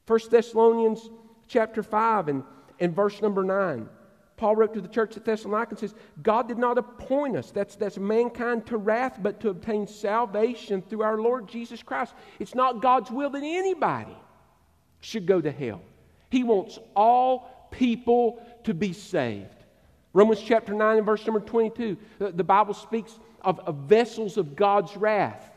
[0.07, 1.11] 1 Thessalonians
[1.49, 2.43] chapter 5 and,
[2.81, 3.91] and verse number 9.
[4.39, 7.77] Paul wrote to the church at Thessalonica and says, God did not appoint us, that's,
[7.77, 12.15] that's mankind to wrath, but to obtain salvation through our Lord Jesus Christ.
[12.39, 14.17] It's not God's will that anybody
[15.01, 15.83] should go to hell.
[16.31, 19.49] He wants all people to be saved.
[20.13, 24.57] Romans chapter 9 and verse number 22, the, the Bible speaks of, of vessels of
[24.57, 25.51] God's wrath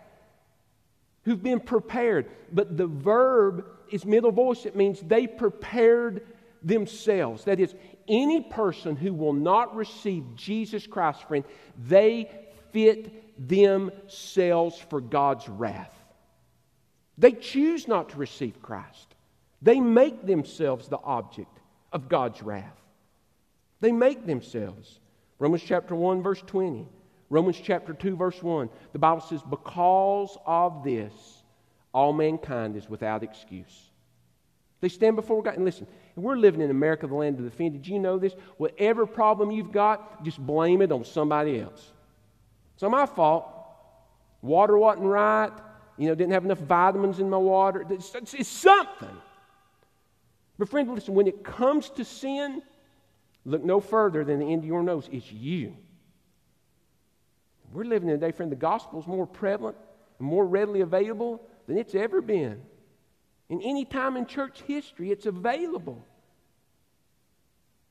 [1.23, 2.29] who've been prepared.
[2.51, 4.65] But the verb is middle voice.
[4.65, 6.25] It means they prepared
[6.63, 7.45] themselves.
[7.45, 7.73] That is,
[8.07, 11.45] any person who will not receive Jesus Christ, friend,
[11.87, 12.29] they
[12.71, 15.93] fit themselves for God's wrath.
[17.17, 19.08] They choose not to receive Christ.
[19.61, 21.59] They make themselves the object
[21.91, 22.77] of God's wrath.
[23.81, 24.99] They make themselves.
[25.37, 26.87] Romans chapter 1, verse 20.
[27.29, 28.69] Romans chapter 2, verse 1.
[28.93, 31.13] The Bible says, Because of this,
[31.93, 33.89] all mankind is without excuse.
[34.81, 35.55] They stand before God.
[35.55, 37.69] And listen, we're living in America, the land of the free.
[37.69, 38.33] Did you know this?
[38.57, 41.91] Whatever problem you've got, just blame it on somebody else.
[42.73, 43.45] It's not my fault.
[44.41, 45.51] Water wasn't right.
[45.97, 47.85] You know, didn't have enough vitamins in my water.
[47.89, 49.17] It's, it's something.
[50.59, 52.61] But, friend, listen, when it comes to sin,
[53.45, 55.07] look no further than the end of your nose.
[55.09, 55.75] It's you.
[57.71, 59.77] We're living in a day, friend, the gospel is more prevalent
[60.19, 62.61] and more readily available than it's ever been.
[63.47, 66.05] In any time in church history, it's available.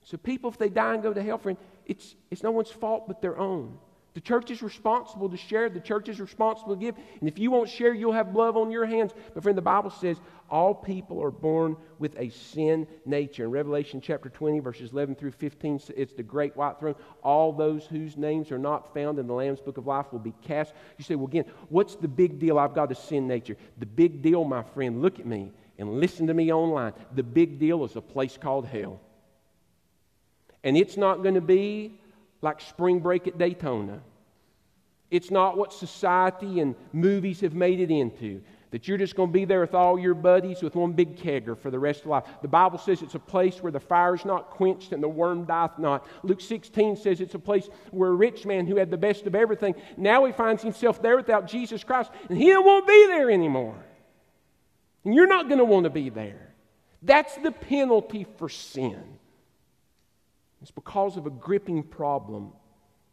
[0.05, 1.57] So people, if they die and go to hell, friend,
[1.87, 3.79] it's, it's no one's fault but their own.
[4.15, 5.69] The church is responsible to share.
[5.69, 6.97] The church is responsible to give.
[7.21, 9.13] And if you won't share, you'll have blood on your hands.
[9.35, 10.17] But friend, the Bible says
[10.51, 13.45] all people are born with a sin nature.
[13.45, 16.95] In Revelation chapter 20, verses 11 through 15, it's the great white throne.
[17.23, 20.35] All those whose names are not found in the Lamb's book of life will be
[20.43, 20.73] cast.
[20.97, 22.59] You say, well, again, what's the big deal?
[22.59, 23.57] I've got a sin nature.
[23.79, 26.95] The big deal, my friend, look at me and listen to me online.
[27.15, 29.01] The big deal is a place called hell.
[30.65, 32.01] And it's not going to be
[32.43, 34.01] like spring break at Daytona.
[35.11, 38.43] It's not what society and movies have made it into.
[38.70, 41.57] That you're just going to be there with all your buddies with one big kegger
[41.57, 42.24] for the rest of life.
[42.43, 45.47] The Bible says it's a place where the fire is not quenched and the worm
[45.47, 46.07] dieth not.
[46.22, 49.34] Luke 16 says it's a place where a rich man who had the best of
[49.34, 53.82] everything, now he finds himself there without Jesus Christ, and he won't be there anymore.
[55.05, 56.53] And you're not going to want to be there.
[57.03, 59.18] That's the penalty for sin.
[60.63, 62.53] It's because of a gripping problem.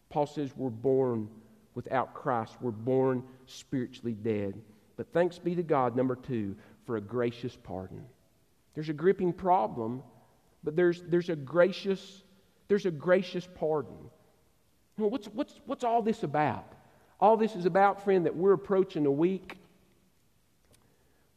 [0.09, 1.29] Paul says we're born
[1.75, 2.55] without Christ.
[2.61, 4.55] We're born spiritually dead.
[4.97, 8.03] But thanks be to God, number two, for a gracious pardon.
[8.73, 10.03] There's a gripping problem,
[10.63, 12.23] but there's, there's, a, gracious,
[12.67, 13.95] there's a gracious pardon.
[14.97, 16.71] What's, what's, what's all this about?
[17.19, 19.57] All this is about, friend, that we're approaching a week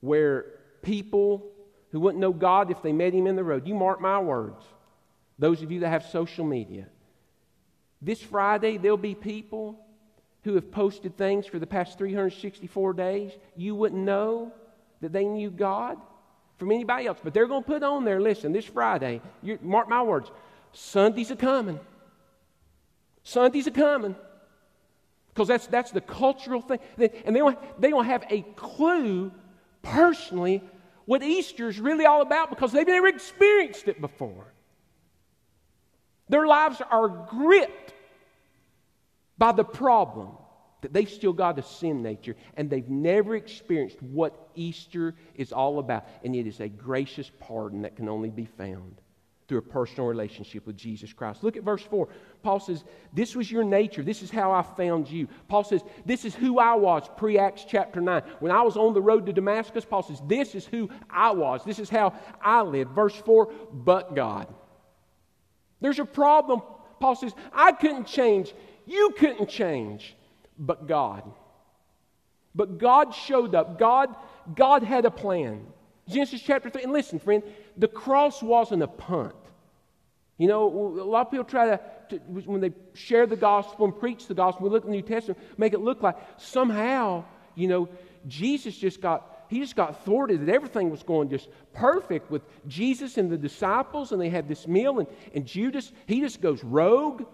[0.00, 0.46] where
[0.82, 1.50] people
[1.90, 4.64] who wouldn't know God if they met Him in the road, you mark my words,
[5.38, 6.86] those of you that have social media.
[8.00, 9.78] This Friday, there'll be people
[10.44, 13.32] who have posted things for the past 364 days.
[13.56, 14.52] You wouldn't know
[15.00, 15.98] that they knew God
[16.58, 17.18] from anybody else.
[17.22, 19.20] But they're going to put on there, listen, this Friday,
[19.62, 20.30] mark my words,
[20.72, 21.78] Sundays are coming.
[23.22, 24.16] Sundays are coming.
[25.28, 26.80] Because that's, that's the cultural thing.
[27.24, 29.32] And they don't, they don't have a clue
[29.82, 30.62] personally
[31.04, 34.52] what Easter is really all about because they've never experienced it before.
[36.28, 37.94] Their lives are gripped
[39.36, 40.30] by the problem
[40.80, 45.78] that they've still got a sin nature and they've never experienced what Easter is all
[45.78, 46.06] about.
[46.24, 49.00] And it is a gracious pardon that can only be found
[49.48, 51.42] through a personal relationship with Jesus Christ.
[51.42, 52.06] Look at verse 4.
[52.42, 54.02] Paul says, This was your nature.
[54.02, 55.26] This is how I found you.
[55.48, 58.22] Paul says, This is who I was pre Acts chapter 9.
[58.40, 61.64] When I was on the road to Damascus, Paul says, This is who I was.
[61.64, 62.12] This is how
[62.42, 62.90] I lived.
[62.90, 64.54] Verse 4, but God.
[65.80, 66.62] There's a problem.
[67.00, 68.52] Paul says, I couldn't change.
[68.86, 70.16] You couldn't change.
[70.58, 71.22] But God.
[72.54, 73.78] But God showed up.
[73.78, 74.14] God,
[74.54, 75.66] God had a plan.
[76.08, 76.82] Genesis chapter 3.
[76.84, 77.42] And listen, friend,
[77.76, 79.34] the cross wasn't a punt.
[80.38, 83.98] You know, a lot of people try to, to, when they share the gospel and
[83.98, 87.24] preach the gospel, we look at the New Testament, make it look like somehow,
[87.56, 87.88] you know,
[88.26, 93.18] Jesus just got, he just got thwarted, that everything was going just perfect with Jesus
[93.18, 97.24] and the disciples, and they had this meal, and, and Judas, he just goes rogue.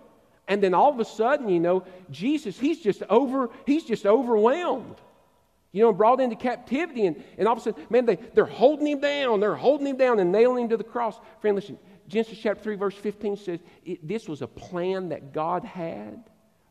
[0.47, 5.01] And then all of a sudden, you know, Jesus, he's just over, he's just overwhelmed
[5.75, 7.05] you know, brought into captivity.
[7.07, 9.41] And, and all of a sudden, man, they, they're holding him down.
[9.41, 11.19] They're holding him down and nailing him to the cross.
[11.41, 15.65] Friend, listen, Genesis chapter 3, verse 15 says it, this was a plan that God
[15.65, 16.23] had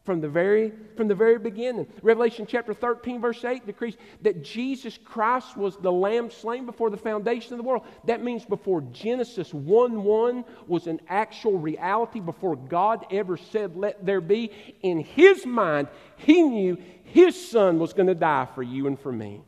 [0.04, 1.88] from the very from the very beginning.
[2.02, 6.98] Revelation chapter 13 verse 8 decrees that Jesus Christ was the lamb slain before the
[6.98, 7.86] foundation of the world.
[8.06, 14.06] That means before Genesis 1 1 was an actual reality before God ever said let
[14.06, 14.52] there be
[14.82, 15.88] in his mind
[16.18, 19.42] he knew his son was going to die for you and for me.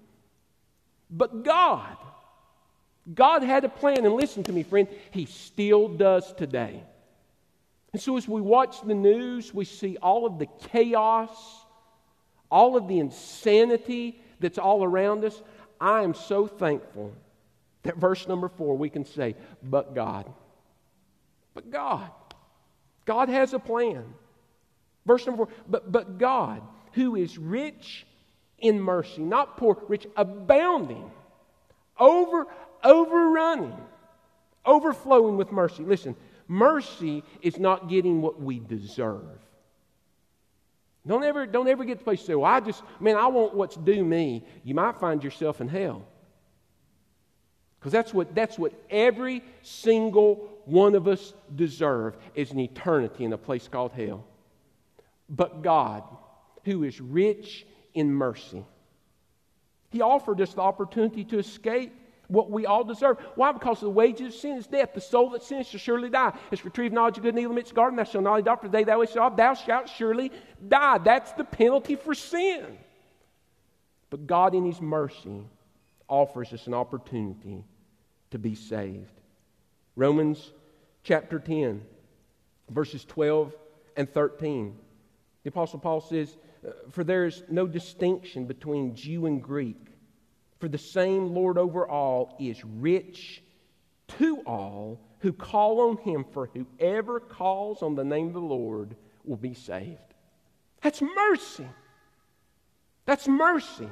[1.10, 1.98] But God
[3.14, 6.82] God had a plan and listen to me friend, he still does today.
[7.96, 11.32] And so, as we watch the news, we see all of the chaos,
[12.52, 15.42] all of the insanity that's all around us.
[15.80, 17.14] I am so thankful
[17.84, 20.30] that verse number four, we can say, but God.
[21.54, 22.12] But God.
[23.06, 24.04] God has a plan.
[25.06, 26.64] Verse number four, but, but God,
[26.96, 28.06] who is rich
[28.60, 31.10] in mercy, not poor, rich, abounding,
[31.98, 32.46] over,
[32.84, 33.78] overrunning,
[34.66, 35.86] overflowing with mercy.
[35.86, 36.18] Listen,
[36.48, 39.40] Mercy is not getting what we deserve.
[41.08, 43.28] Don't ever, don't ever get to the place to say, well, I just, man, I
[43.28, 44.44] want what's due me.
[44.64, 46.04] You might find yourself in hell.
[47.80, 53.34] Because that's what, that's what every single one of us deserve is an eternity in
[53.34, 54.26] a place called hell.
[55.30, 56.04] But God,
[56.64, 58.66] who is rich in mercy,
[59.92, 61.94] He offered us the opportunity to escape
[62.28, 63.18] what we all deserve.
[63.36, 63.52] Why?
[63.52, 64.94] Because the wages of sin is death.
[64.94, 66.34] The soul that sins shall surely die.
[66.52, 67.98] It's retrieved knowledge of good and evil amidst garden.
[67.98, 70.32] Thou shalt not die for the day thou shalt thou shalt surely
[70.68, 70.98] die.
[71.00, 72.78] That's the penalty for sin.
[74.10, 75.44] But God, in His mercy,
[76.08, 77.64] offers us an opportunity
[78.32, 79.12] to be saved.
[79.96, 80.52] Romans
[81.04, 81.82] chapter 10,
[82.70, 83.54] verses 12
[83.96, 84.76] and 13.
[85.44, 89.95] The Apostle Paul says, uh, For there is no distinction between Jew and Greek
[90.66, 93.44] for the same Lord over all is rich
[94.18, 98.96] to all who call on him, for whoever calls on the name of the Lord
[99.24, 100.00] will be saved.
[100.82, 101.68] That's mercy.
[103.06, 103.88] That's mercy.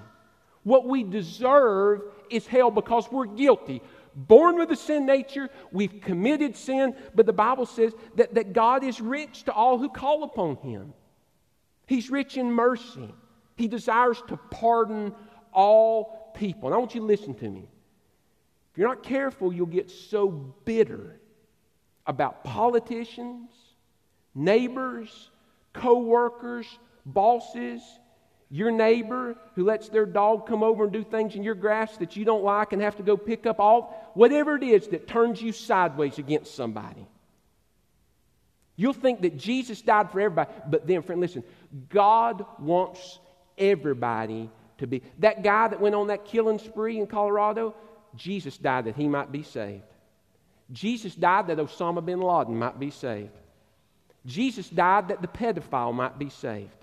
[0.63, 2.01] What we deserve
[2.31, 3.83] is hell because we're guilty.
[4.15, 8.83] Born with a sin nature, we've committed sin, but the Bible says that, that God
[8.83, 10.95] is rich to all who call upon him.
[11.85, 13.13] He's rich in mercy.
[13.57, 15.13] He desires to pardon
[15.53, 17.69] all people, and I want you to listen to me.
[18.71, 21.17] If you're not careful, you'll get so bitter
[22.05, 23.49] about politicians,
[24.35, 25.29] neighbors,
[25.71, 26.67] co workers,
[27.05, 27.81] bosses,
[28.49, 32.17] your neighbor who lets their dog come over and do things in your grass that
[32.17, 35.41] you don't like and have to go pick up all, whatever it is that turns
[35.41, 37.07] you sideways against somebody.
[38.75, 41.45] You'll think that Jesus died for everybody, but then, friend, listen,
[41.87, 43.19] God wants
[43.57, 45.01] everybody to be.
[45.19, 47.75] That guy that went on that killing spree in Colorado,
[48.15, 49.83] Jesus died that he might be saved.
[50.71, 53.31] Jesus died that Osama bin Laden might be saved.
[54.25, 56.75] Jesus died that the pedophile might be saved.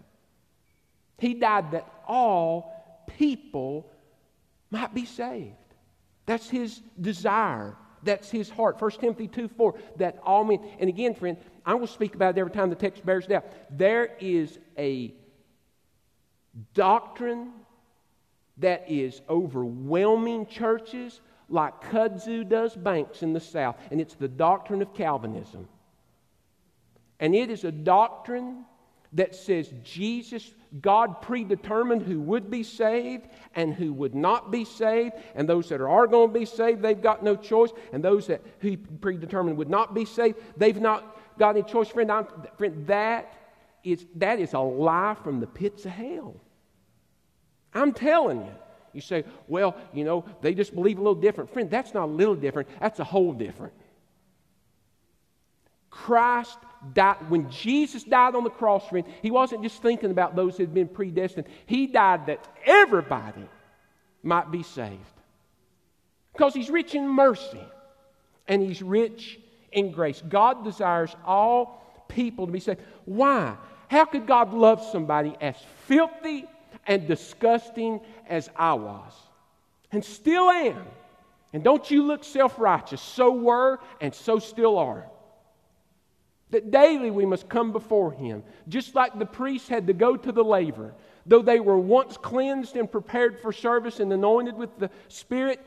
[1.18, 3.90] He died that all people
[4.70, 5.54] might be saved.
[6.26, 7.76] That's his desire.
[8.02, 8.80] That's his heart.
[8.80, 11.36] 1 Timothy 2 4, that all men, and again, friend,
[11.66, 13.44] I will speak about it every time the text bears out.
[13.70, 15.14] There is a
[16.74, 17.52] doctrine
[18.60, 24.82] that is overwhelming churches like kudzu does banks in the South, and it's the doctrine
[24.82, 25.68] of Calvinism.
[27.18, 28.64] And it is a doctrine
[29.12, 35.14] that says Jesus, God predetermined who would be saved and who would not be saved,
[35.34, 38.40] and those that are going to be saved, they've got no choice, and those that
[38.60, 41.88] He predetermined would not be saved, they've not got any choice.
[41.88, 43.34] Friend, I'm, friend that,
[43.82, 46.36] is, that is a lie from the pits of hell.
[47.74, 48.52] I'm telling you.
[48.92, 51.52] You say, well, you know, they just believe a little different.
[51.52, 53.72] Friend, that's not a little different, that's a whole different.
[55.90, 56.58] Christ
[56.94, 60.62] died, when Jesus died on the cross, friend, he wasn't just thinking about those who
[60.62, 61.46] had been predestined.
[61.66, 63.44] He died that everybody
[64.22, 64.98] might be saved.
[66.32, 67.64] Because he's rich in mercy
[68.48, 69.38] and he's rich
[69.72, 70.22] in grace.
[70.28, 72.80] God desires all people to be saved.
[73.04, 73.56] Why?
[73.88, 75.56] How could God love somebody as
[75.86, 76.46] filthy
[76.86, 79.12] and disgusting as I was,
[79.92, 80.86] and still am.
[81.52, 85.06] And don't you look self righteous, so were and so still are.
[86.50, 90.32] That daily we must come before Him, just like the priests had to go to
[90.32, 90.94] the laver.
[91.26, 95.64] Though they were once cleansed and prepared for service and anointed with the Spirit,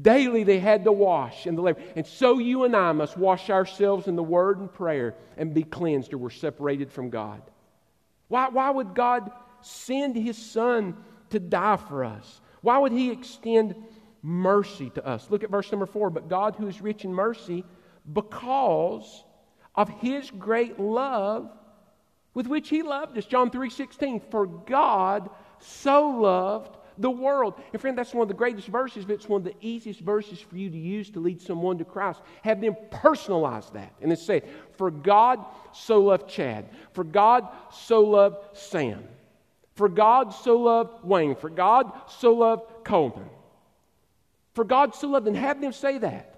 [0.00, 1.80] daily they had to wash in the laver.
[1.94, 5.62] And so you and I must wash ourselves in the Word and prayer and be
[5.62, 7.40] cleansed, or we're separated from God.
[8.28, 9.30] Why, why would God
[9.66, 10.96] send his son
[11.30, 12.40] to die for us?
[12.60, 13.74] Why would he extend
[14.22, 15.30] mercy to us?
[15.30, 16.10] Look at verse number four.
[16.10, 17.64] But God, who is rich in mercy,
[18.12, 19.24] because
[19.74, 21.50] of his great love
[22.34, 23.26] with which he loved us.
[23.26, 27.54] John 3:16, for God so loved the world.
[27.72, 30.40] And friend, that's one of the greatest verses, but it's one of the easiest verses
[30.40, 32.22] for you to use to lead someone to Christ.
[32.42, 33.92] Have them personalize that.
[34.00, 34.42] And then say,
[34.76, 36.70] For God so loved Chad.
[36.92, 39.04] For God so loved Sam.
[39.76, 41.36] For God so loved Wayne.
[41.36, 43.28] For God so loved Coleman.
[44.54, 46.32] For God so loved, and have them say that.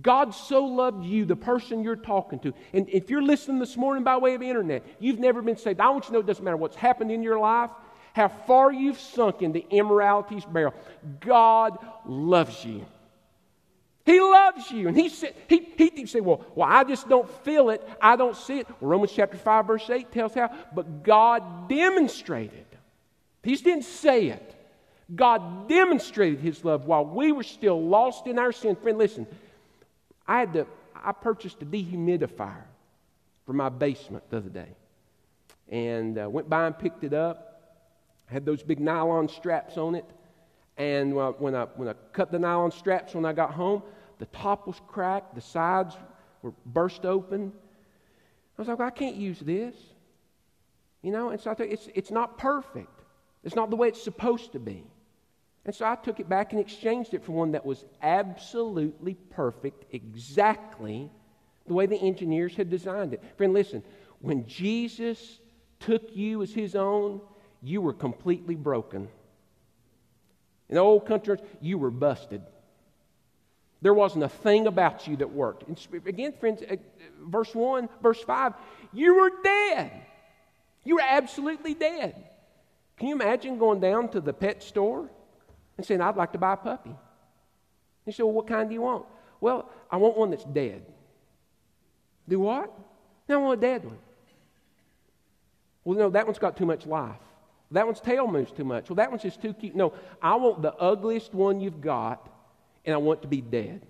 [0.00, 2.52] God so loved you, the person you're talking to.
[2.72, 5.80] And if you're listening this morning by way of internet, you've never been saved.
[5.80, 7.70] I want you to know it doesn't matter what's happened in your life,
[8.14, 10.74] how far you've sunk into immorality's barrel.
[11.20, 12.84] God loves you.
[14.06, 14.86] He loves you.
[14.86, 17.86] And he said, he, he, he well, well, I just don't feel it.
[18.00, 18.68] I don't see it.
[18.80, 22.66] Romans chapter 5, verse 8 tells how, but God demonstrated.
[23.42, 24.54] He didn't say it.
[25.12, 28.76] God demonstrated his love while we were still lost in our sin.
[28.76, 29.26] Friend, listen,
[30.26, 32.62] I had to, I purchased a dehumidifier
[33.44, 34.68] for my basement the other day.
[35.68, 37.82] And uh, went by and picked it up.
[38.26, 40.04] Had those big nylon straps on it.
[40.76, 43.82] And when I, when I, when I cut the nylon straps when I got home,
[44.18, 45.96] the top was cracked, the sides
[46.42, 47.52] were burst open.
[48.58, 49.74] I was like, I can't use this.
[51.02, 53.00] You know, and so I thought, it's, it's not perfect.
[53.44, 54.84] It's not the way it's supposed to be.
[55.64, 59.84] And so I took it back and exchanged it for one that was absolutely perfect,
[59.92, 61.10] exactly
[61.66, 63.22] the way the engineers had designed it.
[63.36, 63.82] Friend, listen,
[64.20, 65.40] when Jesus
[65.80, 67.20] took you as his own,
[67.62, 69.08] you were completely broken.
[70.68, 72.42] In the old country, you were busted.
[73.86, 75.62] There wasn't a thing about you that worked.
[75.68, 75.78] And
[76.08, 76.74] again, friends, uh,
[77.22, 78.54] verse 1, verse 5,
[78.92, 79.92] you were dead.
[80.82, 82.16] You were absolutely dead.
[82.96, 85.08] Can you imagine going down to the pet store
[85.76, 86.96] and saying, I'd like to buy a puppy.
[88.04, 89.04] He said, Well, what kind do you want?
[89.40, 90.84] Well, I want one that's dead.
[92.28, 92.76] Do what?
[93.28, 93.98] No, I want a dead one.
[95.84, 97.14] Well, no, that one's got too much life.
[97.70, 98.90] That one's tail moves too much.
[98.90, 99.76] Well, that one's just too cute.
[99.76, 102.32] No, I want the ugliest one you've got,
[102.86, 103.82] and I want to be dead.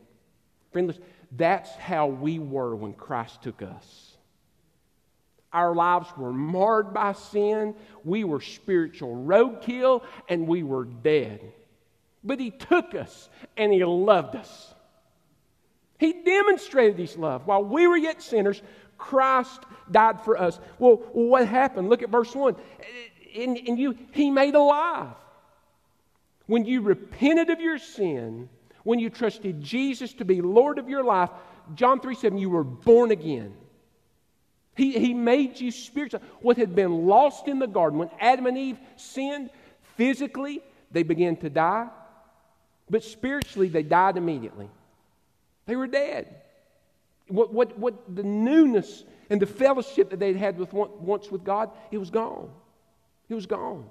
[0.73, 0.99] Friendless,
[1.33, 4.17] that's how we were when Christ took us.
[5.53, 7.75] Our lives were marred by sin.
[8.05, 11.41] We were spiritual roadkill, and we were dead.
[12.25, 14.75] But He took us and He loved us.
[15.99, 17.47] He demonstrated His love.
[17.47, 18.61] While we were yet sinners,
[18.99, 20.59] Christ died for us.
[20.79, 21.89] Well, what happened?
[21.89, 22.57] Look at verse 1.
[23.37, 25.15] And, and you, He made alive.
[26.47, 28.49] When you repented of your sin,
[28.87, 31.31] when you trusted Jesus to be Lord of your life,
[31.75, 33.53] John 3 7, you were born again.
[34.77, 36.21] He, he made you spiritual.
[36.41, 39.51] What had been lost in the garden, when Adam and Eve sinned,
[39.97, 40.63] physically,
[40.93, 41.89] they began to die.
[42.89, 44.71] But spiritually, they died immediately.
[45.67, 46.43] They were dead.
[47.27, 51.71] What, what, what the newness and the fellowship that they'd had with once with God,
[51.91, 52.51] it was gone.
[53.29, 53.89] It was gone.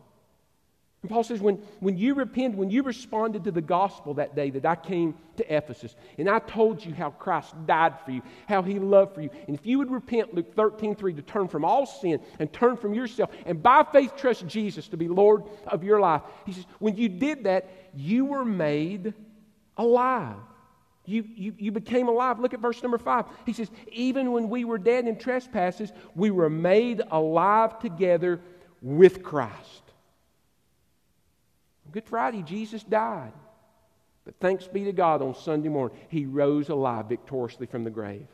[1.05, 4.49] And Paul says, when, when you repent, when you responded to the gospel that day
[4.49, 8.63] that I came to Ephesus, and I told you how Christ died for you, how
[8.63, 11.63] he loved for you, and if you would repent, Luke 13, 3, to turn from
[11.63, 15.83] all sin and turn from yourself, and by faith trust Jesus to be Lord of
[15.83, 19.13] your life, he says, when you did that, you were made
[19.77, 20.37] alive.
[21.05, 22.39] You, you, you became alive.
[22.39, 23.25] Look at verse number five.
[23.45, 28.41] He says, Even when we were dead in trespasses, we were made alive together
[28.81, 29.83] with Christ.
[31.95, 33.31] Good Friday, Jesus died.
[34.25, 38.27] But thanks be to God on Sunday morning, he rose alive victoriously from the grave.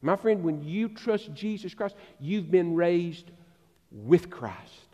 [0.00, 3.30] My friend, when you trust Jesus Christ, you've been raised
[3.90, 4.88] with Christ.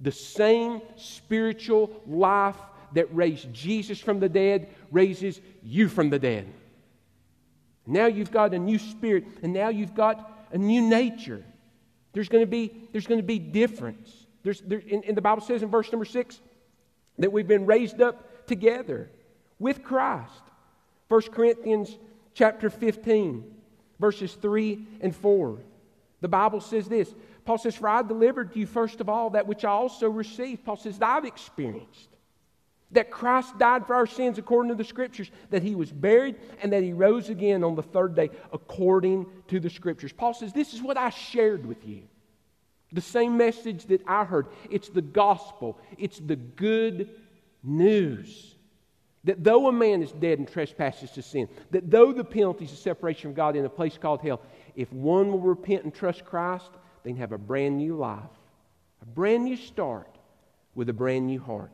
[0.00, 2.58] The same spiritual life
[2.92, 6.46] that raised Jesus from the dead raises you from the dead.
[7.86, 11.42] Now you've got a new spirit, and now you've got a new nature.
[12.12, 14.26] There's going to be, there's going to be difference.
[14.42, 16.42] There's, there, and, and the Bible says in verse number six,
[17.18, 19.10] that we've been raised up together
[19.58, 20.32] with Christ.
[21.08, 21.96] 1 Corinthians
[22.34, 23.44] chapter 15,
[23.98, 25.58] verses 3 and 4.
[26.20, 27.14] The Bible says this
[27.44, 30.64] Paul says, For I delivered to you first of all that which I also received.
[30.64, 32.08] Paul says, I've experienced
[32.92, 36.72] that Christ died for our sins according to the Scriptures, that he was buried, and
[36.72, 40.12] that he rose again on the third day according to the Scriptures.
[40.12, 42.02] Paul says, This is what I shared with you.
[42.92, 44.46] The same message that I heard.
[44.70, 47.10] It's the gospel, it's the good
[47.62, 48.54] news.
[49.24, 52.78] That though a man is dead and trespasses to sin, that though the penalties of
[52.78, 54.40] separation from God in a place called hell,
[54.74, 56.70] if one will repent and trust Christ,
[57.02, 58.22] they can have a brand new life,
[59.02, 60.16] a brand new start
[60.74, 61.72] with a brand new heart.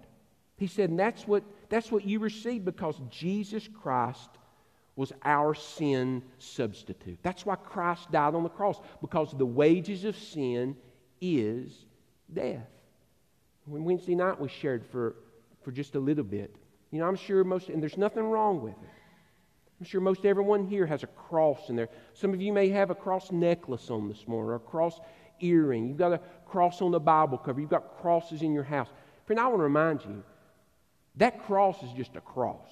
[0.57, 4.31] He said, and that's what, that's what you receive because Jesus Christ
[4.97, 7.19] was our sin substitute.
[7.23, 10.77] That's why Christ died on the cross, because the wages of sin
[11.21, 11.73] is
[12.33, 12.67] death.
[13.67, 15.17] When Wednesday night we shared for,
[15.63, 16.55] for just a little bit.
[16.91, 18.91] You know, I'm sure most, and there's nothing wrong with it.
[19.81, 21.89] I'm sure most everyone here has a cross in there.
[22.13, 25.01] Some of you may have a cross necklace on this morning, or a cross
[25.41, 25.89] earring.
[25.89, 27.61] You've got a cross on the Bible cover.
[27.61, 28.89] You've got crosses in your house.
[29.27, 30.23] Friend, I want to remind you
[31.17, 32.71] that cross is just a cross.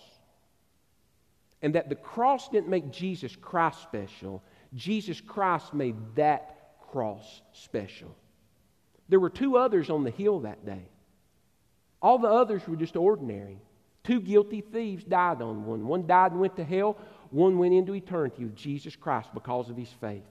[1.63, 4.43] And that the cross didn't make Jesus Christ special,
[4.75, 8.15] Jesus Christ made that cross special.
[9.13, 10.87] There were two others on the hill that day.
[12.01, 13.59] All the others were just ordinary.
[14.05, 15.87] Two guilty thieves died on one.
[15.87, 16.97] One died and went to hell,
[17.29, 20.25] one went into eternity with Jesus Christ because of his faith.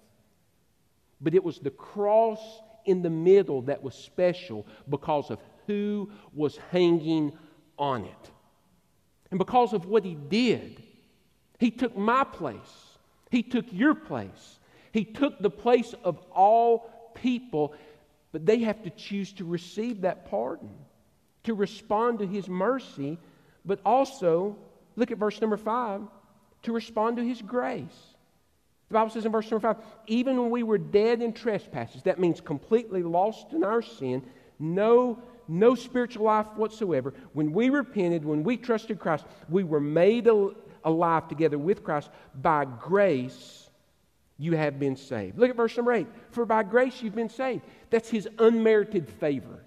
[1.21, 2.39] But it was the cross
[2.86, 7.34] in the middle that was special because of who was hanging
[7.77, 8.32] on it.
[9.29, 10.82] And because of what he did,
[11.59, 12.97] he took my place,
[13.29, 14.57] he took your place,
[14.91, 17.75] he took the place of all people,
[18.32, 20.69] but they have to choose to receive that pardon,
[21.43, 23.17] to respond to his mercy,
[23.65, 24.57] but also,
[24.95, 26.01] look at verse number five,
[26.63, 28.15] to respond to his grace.
[28.89, 32.19] The Bible says in verse number five, even when we were dead in trespasses, that
[32.19, 34.23] means completely lost in our sin,
[34.59, 37.13] no, no spiritual life whatsoever.
[37.34, 42.09] When we repented, when we trusted Christ, we were made al- alive together with Christ.
[42.41, 43.61] By grace,
[44.42, 45.38] you have been saved.
[45.38, 46.08] Look at verse number eight.
[46.32, 47.62] For by grace you've been saved.
[47.92, 49.64] That's his unmerited favor.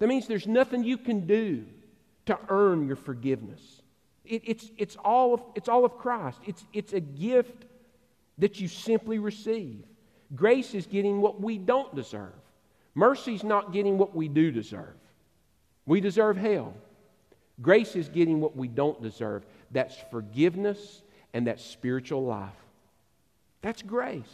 [0.00, 1.64] That means there's nothing you can do
[2.26, 3.62] to earn your forgiveness.
[4.24, 6.40] It, it's, it's, all of, it's all of Christ.
[6.46, 7.66] It's, it's a gift
[8.38, 9.84] that you simply receive.
[10.34, 12.34] Grace is getting what we don't deserve.
[12.96, 14.96] Mercy is not getting what we do deserve.
[15.86, 16.74] We deserve hell.
[17.62, 19.46] Grace is getting what we don't deserve.
[19.70, 21.02] That's forgiveness
[21.32, 22.65] and that spiritual life.
[23.62, 24.24] That's grace.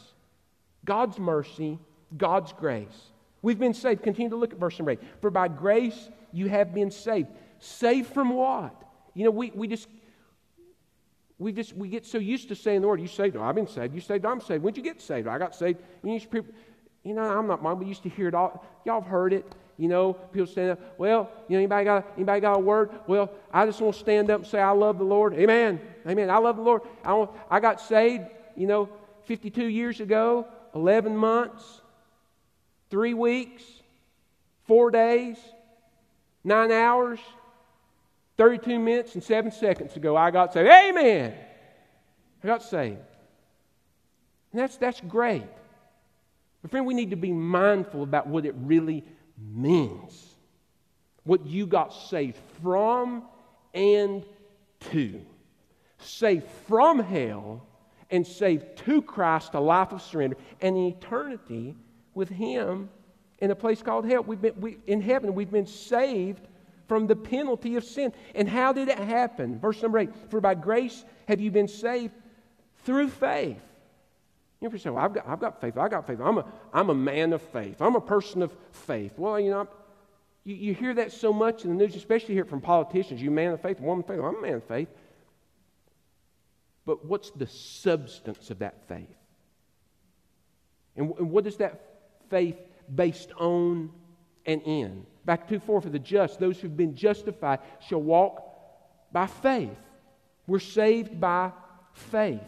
[0.84, 1.78] God's mercy,
[2.16, 3.10] God's grace.
[3.40, 4.02] We've been saved.
[4.02, 5.00] Continue to look at verse number 8.
[5.20, 7.28] For by grace you have been saved.
[7.58, 8.74] Saved from what?
[9.14, 9.88] You know, we, we just
[11.38, 13.66] we just we get so used to saying the word, you saved, oh, I've been
[13.66, 14.62] saved, you saved, I'm saved.
[14.62, 15.26] When'd you get saved?
[15.26, 15.80] I got saved.
[16.04, 16.54] You, people,
[17.02, 18.64] you know, I'm not mom, we used to hear it all.
[18.84, 19.44] Y'all have heard it.
[19.76, 20.80] You know, people stand up.
[20.98, 22.90] Well, you know, anybody got anybody got a word?
[23.08, 25.34] Well, I just want to stand up and say I love the Lord.
[25.34, 25.80] Amen.
[26.06, 26.30] Amen.
[26.30, 26.82] I love the Lord.
[27.04, 28.88] I, want, I got saved, you know,
[29.26, 31.80] 52 years ago, 11 months,
[32.90, 33.62] three weeks,
[34.66, 35.36] four days,
[36.44, 37.18] nine hours,
[38.36, 40.68] 32 minutes and 7 seconds ago, I got saved.
[40.68, 41.34] Amen.
[42.42, 42.98] I got saved.
[44.52, 45.46] And that's, that's great.
[46.60, 49.04] But, friend, we need to be mindful about what it really
[49.38, 50.34] means.
[51.24, 53.24] What you got saved from
[53.74, 54.24] and
[54.90, 55.20] to.
[55.98, 57.66] Saved from hell
[58.12, 61.74] and saved to Christ, a life of surrender, and an eternity
[62.14, 62.90] with Him
[63.38, 64.22] in a place called hell.
[64.22, 66.46] We've been, we, in heaven, we've been saved
[66.86, 68.12] from the penalty of sin.
[68.34, 69.58] And how did it happen?
[69.58, 72.12] Verse number eight For by grace have you been saved
[72.84, 73.62] through faith.
[74.60, 75.76] You ever say, Well, I've got, I've got faith.
[75.76, 76.20] I got faith.
[76.22, 77.80] I'm a, I'm a man of faith.
[77.80, 79.14] I'm a person of faith.
[79.16, 79.68] Well, you know,
[80.44, 83.22] you, you hear that so much in the news, especially here from politicians.
[83.22, 84.20] You man of faith, woman of faith.
[84.20, 84.88] I'm a man of faith.
[86.84, 89.06] But what's the substance of that faith?
[90.96, 91.80] And, and what is that
[92.28, 92.56] faith
[92.94, 93.90] based on
[94.44, 95.06] and in?
[95.20, 98.42] Habakkuk 2 4 for the just, those who've been justified shall walk
[99.12, 99.70] by faith.
[100.46, 101.52] We're saved by
[101.92, 102.40] faith.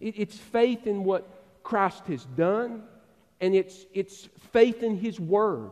[0.00, 1.28] It, it's faith in what
[1.62, 2.82] Christ has done,
[3.40, 5.70] and it's, it's faith in His word.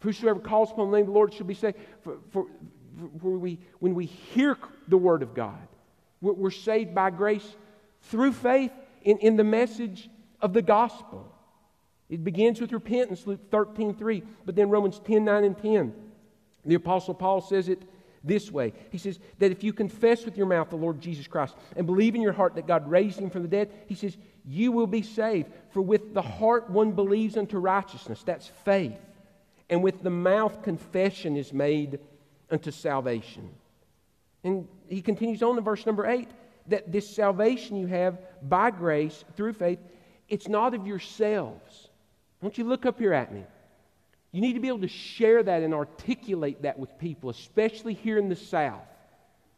[0.00, 1.76] Whosoever calls upon the name of the Lord shall be saved.
[2.02, 2.46] For, for,
[3.20, 4.56] for we, when we hear
[4.88, 5.68] the word of God,
[6.22, 7.56] we're, saved by grace
[8.02, 10.08] through faith in, in the message
[10.40, 11.30] of the gospel.
[12.08, 15.92] It begins with repentance, Luke 13, 3, but then Romans 10, 9, and 10.
[16.64, 17.82] The Apostle Paul says it
[18.24, 21.56] this way He says that if you confess with your mouth the Lord Jesus Christ
[21.76, 24.72] and believe in your heart that God raised him from the dead, he says, you
[24.72, 25.50] will be saved.
[25.70, 28.98] For with the heart one believes unto righteousness, that's faith,
[29.70, 32.00] and with the mouth confession is made
[32.50, 33.50] unto salvation.
[34.44, 36.28] And he continues on in verse number 8
[36.68, 39.78] that this salvation you have by grace through faith,
[40.28, 41.88] it's not of yourselves.
[42.40, 43.44] Don't you look up here at me.
[44.32, 48.18] You need to be able to share that and articulate that with people, especially here
[48.18, 48.80] in the South.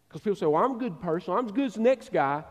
[0.09, 1.35] Because people say, well, I'm a good person.
[1.35, 2.45] I'm as good as the next guy.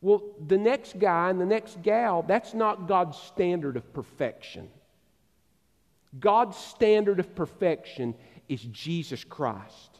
[0.00, 4.68] Well, the next guy and the next gal, that's not God's standard of perfection.
[6.18, 8.14] God's standard of perfection
[8.48, 9.91] is Jesus Christ.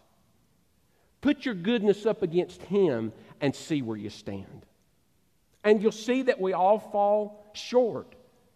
[1.23, 4.67] Put your goodness up against Him and see where you stand.
[5.65, 8.15] And you'll see that we all fall short.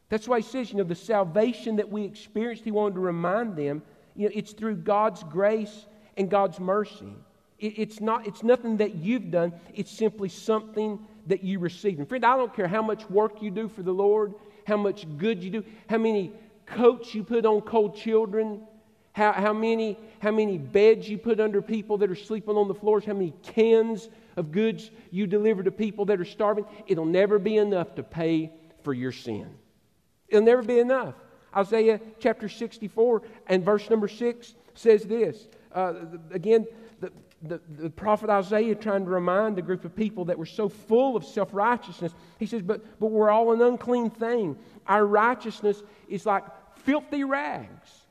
[0.09, 3.57] That's why He says, you know, the salvation that we experienced, He wanted to remind
[3.57, 3.83] them,
[4.15, 5.87] you know, it's through God's grace
[6.17, 7.15] and God's mercy.
[7.59, 10.99] It, it's, not, it's nothing that you've done, it's simply something
[11.29, 12.01] that you received.
[12.01, 14.35] And friend, I don't care how much work you do for the Lord,
[14.67, 16.33] how much good you do, how many
[16.67, 18.63] coats you put on cold children,
[19.17, 22.75] how, how, many, how many beds you put under people that are sleeping on the
[22.75, 26.67] floors, how many cans of goods you deliver to people that are starving.
[26.87, 28.53] It'll never be enough to pay
[28.85, 29.49] for your sin.
[30.29, 31.15] It'll never be enough.
[31.57, 35.49] Isaiah chapter 64 and verse number 6 says this.
[35.73, 35.95] Uh,
[36.31, 36.67] again,
[37.01, 37.11] the,
[37.41, 41.17] the, the prophet Isaiah trying to remind the group of people that were so full
[41.17, 42.13] of self righteousness.
[42.39, 44.59] He says, but, but we're all an unclean thing.
[44.87, 46.45] Our righteousness is like
[46.85, 48.06] filthy rags.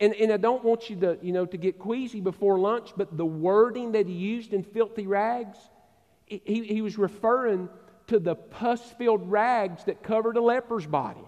[0.00, 3.16] And, and I don't want you to, you know, to get queasy before lunch, but
[3.16, 5.58] the wording that he used in filthy rags,
[6.26, 7.68] he, he was referring
[8.06, 11.24] to the pus filled rags that covered a leper's body.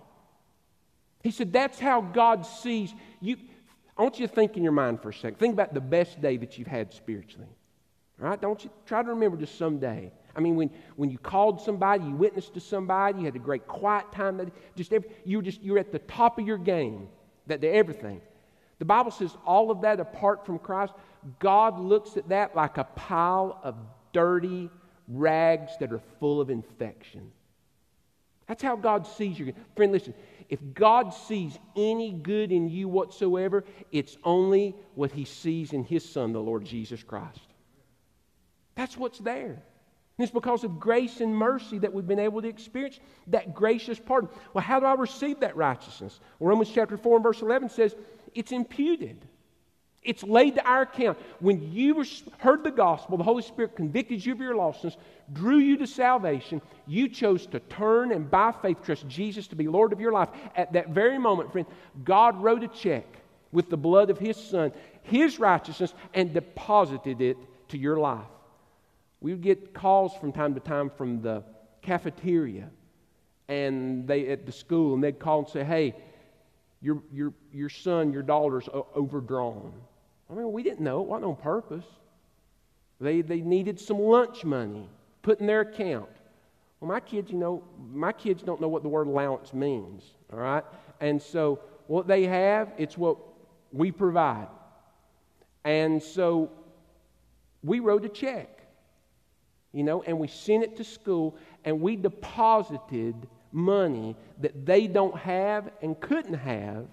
[1.22, 3.36] He said, That's how God sees you.
[3.96, 5.38] I want you to think in your mind for a second.
[5.38, 7.48] Think about the best day that you've had spiritually.
[8.22, 8.40] All right?
[8.40, 10.12] Don't you try to remember just some day.
[10.34, 13.66] I mean, when, when you called somebody, you witnessed to somebody, you had a great
[13.66, 14.38] quiet time.
[14.38, 17.08] That just every, you were just you were at the top of your game.
[17.48, 18.20] That everything.
[18.81, 20.95] The Bible says all of that apart from Christ,
[21.39, 23.76] God looks at that like a pile of
[24.12, 24.70] dirty
[25.07, 27.31] rags that are full of infection.
[28.49, 29.53] That's how God sees you.
[29.76, 30.14] Friend, listen,
[30.49, 36.09] if God sees any good in you whatsoever, it's only what he sees in his
[36.09, 37.39] Son, the Lord Jesus Christ.
[38.74, 39.62] That's what's there.
[40.20, 43.99] And it's because of grace and mercy that we've been able to experience that gracious
[43.99, 44.28] pardon.
[44.53, 46.18] Well, how do I receive that righteousness?
[46.39, 47.95] Well, Romans chapter 4 and verse 11 says,
[48.35, 49.24] it's imputed.
[50.03, 51.18] It's laid to our account.
[51.41, 52.05] When you
[52.39, 54.97] heard the gospel, the Holy Spirit convicted you of your lostness,
[55.33, 56.62] drew you to salvation.
[56.87, 60.31] You chose to turn and by faith trust Jesus to be Lord of your life.
[60.57, 61.66] At that very moment, friend,
[62.03, 63.05] God wrote a check
[63.53, 64.72] with the blood of His Son,
[65.03, 67.37] His righteousness, and deposited it
[67.68, 68.24] to your life.
[69.20, 71.45] We would get calls from time to time from the
[71.83, 72.70] cafeteria
[73.51, 75.97] and they at the school, and they'd call and say, Hey,
[76.83, 79.72] your, your, your son, your daughter's overdrawn.
[80.31, 81.01] I mean, we didn't know.
[81.03, 81.85] It wasn't on purpose.
[83.01, 84.89] They, they needed some lunch money
[85.22, 86.09] put in their account.
[86.81, 87.62] Well, my kids, you know,
[87.93, 90.03] my kids don't know what the word allowance means,
[90.33, 90.64] all right?
[91.01, 93.18] And so what they have, it's what
[93.72, 94.49] we provide.
[95.64, 96.51] And so
[97.62, 98.49] we wrote a check,
[99.72, 103.14] you know, and we sent it to school and we deposited
[103.53, 106.86] money that they don't have and couldn't have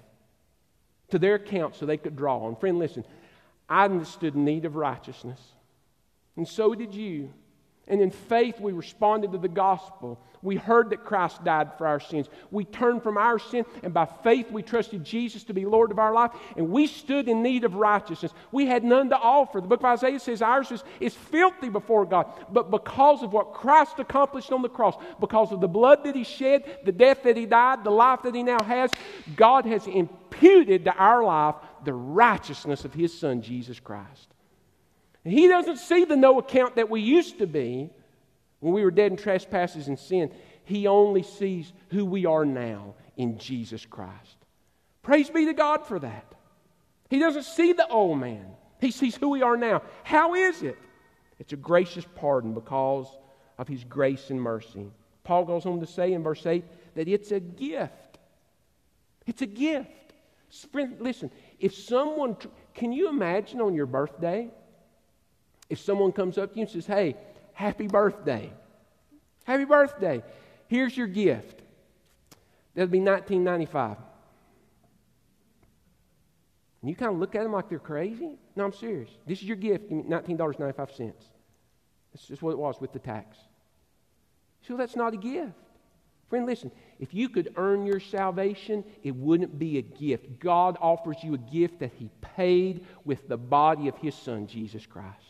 [1.09, 2.47] to their account so they could draw.
[2.47, 3.05] And friend, listen,
[3.69, 5.39] I understood the need of righteousness,
[6.35, 7.33] and so did you.
[7.87, 10.19] And in faith, we responded to the gospel.
[10.41, 12.27] We heard that Christ died for our sins.
[12.51, 15.99] We turned from our sin, and by faith, we trusted Jesus to be Lord of
[15.99, 16.31] our life.
[16.55, 18.33] And we stood in need of righteousness.
[18.51, 19.61] We had none to offer.
[19.61, 22.27] The book of Isaiah says ours is, is filthy before God.
[22.51, 26.23] But because of what Christ accomplished on the cross, because of the blood that He
[26.23, 28.91] shed, the death that He died, the life that He now has,
[29.35, 34.27] God has imputed to our life the righteousness of His Son, Jesus Christ.
[35.31, 37.89] He doesn't see the no account that we used to be
[38.59, 40.31] when we were dead in trespasses and sin.
[40.63, 44.37] He only sees who we are now in Jesus Christ.
[45.01, 46.35] Praise be to God for that.
[47.09, 48.45] He doesn't see the old man,
[48.81, 49.81] he sees who we are now.
[50.03, 50.77] How is it?
[51.39, 53.07] It's a gracious pardon because
[53.57, 54.91] of his grace and mercy.
[55.23, 56.63] Paul goes on to say in verse 8
[56.95, 58.17] that it's a gift.
[59.25, 60.13] It's a gift.
[60.73, 62.37] Listen, if someone,
[62.73, 64.49] can you imagine on your birthday?
[65.69, 67.15] If someone comes up to you and says, Hey,
[67.53, 68.51] happy birthday,
[69.43, 70.23] happy birthday,
[70.67, 71.61] here's your gift.
[72.75, 73.97] That'd be 1995.
[76.81, 78.37] And you kind of look at them like they're crazy.
[78.55, 79.09] No, I'm serious.
[79.25, 81.13] This is your gift, $19.95.
[82.13, 83.37] That's just what it was with the tax.
[84.67, 85.53] So that's not a gift.
[86.29, 90.39] Friend, listen, if you could earn your salvation, it wouldn't be a gift.
[90.39, 94.85] God offers you a gift that He paid with the body of His Son, Jesus
[94.85, 95.26] Christ.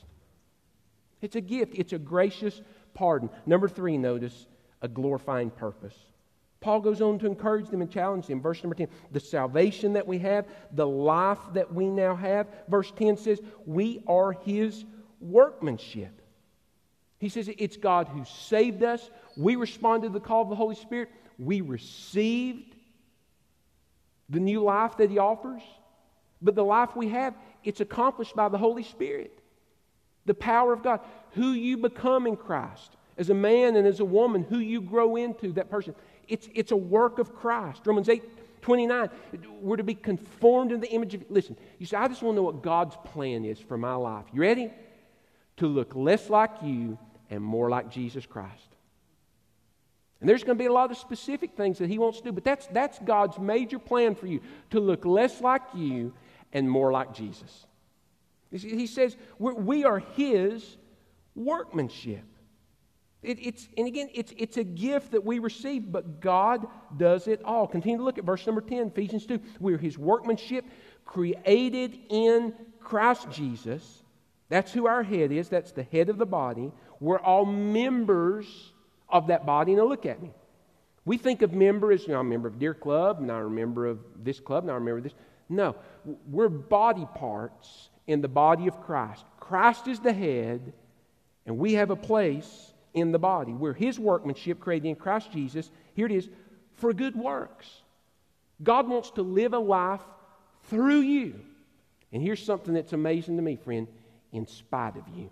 [1.21, 2.61] It's a gift, it's a gracious
[2.93, 3.29] pardon.
[3.45, 4.47] Number three, notice
[4.81, 5.95] a glorifying purpose.
[6.59, 8.41] Paul goes on to encourage them and challenge them.
[8.41, 12.47] Verse number 10 the salvation that we have, the life that we now have.
[12.67, 14.85] Verse 10 says, We are his
[15.19, 16.21] workmanship.
[17.19, 19.09] He says it's God who saved us.
[19.35, 21.09] We responded to the call of the Holy Spirit.
[21.39, 22.75] We received
[24.29, 25.61] the new life that he offers.
[26.41, 29.39] But the life we have, it's accomplished by the Holy Spirit.
[30.27, 30.99] The power of God.
[31.31, 32.95] Who you become in Christ.
[33.17, 35.95] As a man and as a woman, who you grow into, that person.
[36.27, 37.81] It's, it's a work of Christ.
[37.87, 38.23] Romans 8
[38.61, 39.09] 29,
[39.61, 41.23] we're to be conformed in the image of.
[41.29, 44.25] Listen, you say, I just want to know what God's plan is for my life.
[44.33, 44.71] You ready?
[45.57, 46.97] To look less like you
[47.29, 48.75] and more like Jesus Christ.
[50.19, 52.31] And there's going to be a lot of specific things that He wants to do,
[52.31, 56.13] but that's, that's God's major plan for you to look less like you
[56.51, 57.66] and more like Jesus.
[58.51, 60.77] He says we're, His
[61.35, 62.23] workmanship.
[63.23, 66.67] It, it's, and again, it's, it's a gift that we receive, but God
[66.97, 67.67] does it all.
[67.67, 69.39] Continue to look at verse number 10, Ephesians 2.
[69.59, 70.65] We're His workmanship,
[71.05, 74.03] created in Christ Jesus.
[74.49, 76.71] That's who our head is, that's the head of the body.
[76.99, 78.73] We're all members
[79.09, 79.75] of that body.
[79.75, 80.31] Now, look at me.
[81.05, 83.45] We think of member as, you know, I'm a member of Deer Club, and I'm
[83.45, 85.13] a member of this club, and I'm a member of this.
[85.49, 85.75] No,
[86.29, 89.23] we're body parts in the body of Christ.
[89.39, 90.73] Christ is the head,
[91.45, 93.53] and we have a place in the body.
[93.53, 95.69] We're His workmanship created in Christ Jesus.
[95.93, 96.29] Here it is
[96.75, 97.67] for good works.
[98.63, 100.01] God wants to live a life
[100.63, 101.39] through you.
[102.11, 103.87] And here's something that's amazing to me, friend
[104.31, 105.29] in spite of you.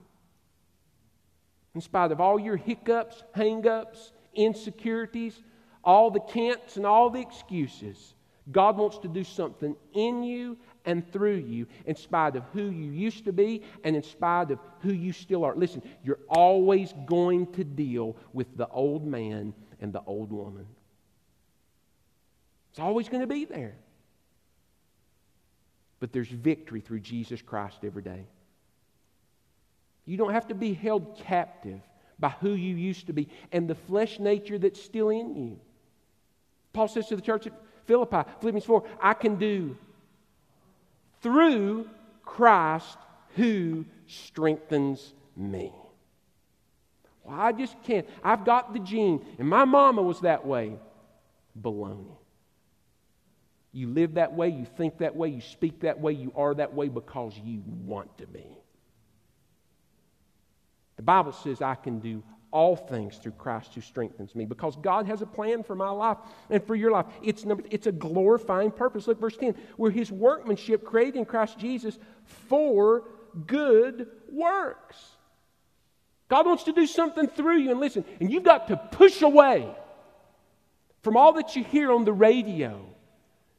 [1.74, 5.42] In spite of all your hiccups, hangups, insecurities,
[5.84, 8.14] all the can'ts and all the excuses,
[8.52, 12.92] God wants to do something in you and through you, in spite of who you
[12.92, 15.56] used to be and in spite of who you still are.
[15.56, 20.66] Listen, you're always going to deal with the old man and the old woman.
[22.72, 23.76] It's always going to be there.
[26.00, 28.28] But there's victory through Jesus Christ every day.
[30.06, 31.80] You don't have to be held captive
[32.20, 35.60] by who you used to be and the flesh nature that's still in you.
[36.74, 37.54] Paul says to the church at
[37.86, 39.78] Philippi, Philippians 4, I can do
[41.22, 41.90] through
[42.24, 42.98] Christ
[43.36, 45.74] who strengthens me.
[47.24, 48.08] Well, I just can't.
[48.24, 50.78] I've got the gene, and my mama was that way.
[51.60, 52.18] Baloney.
[53.72, 56.74] You live that way, you think that way, you speak that way, you are that
[56.74, 58.46] way because you want to be.
[60.96, 62.24] The Bible says I can do
[62.56, 66.18] all things through Christ who strengthens me because God has a plan for my life
[66.50, 67.06] and for your life.
[67.22, 69.08] It's, number, it's a glorifying purpose.
[69.08, 69.56] Look, verse 10.
[69.78, 73.04] We're his workmanship created in Christ Jesus for
[73.46, 74.96] good works.
[76.30, 77.72] God wants to do something through you.
[77.72, 79.70] And listen, and you've got to push away
[81.02, 82.95] from all that you hear on the radio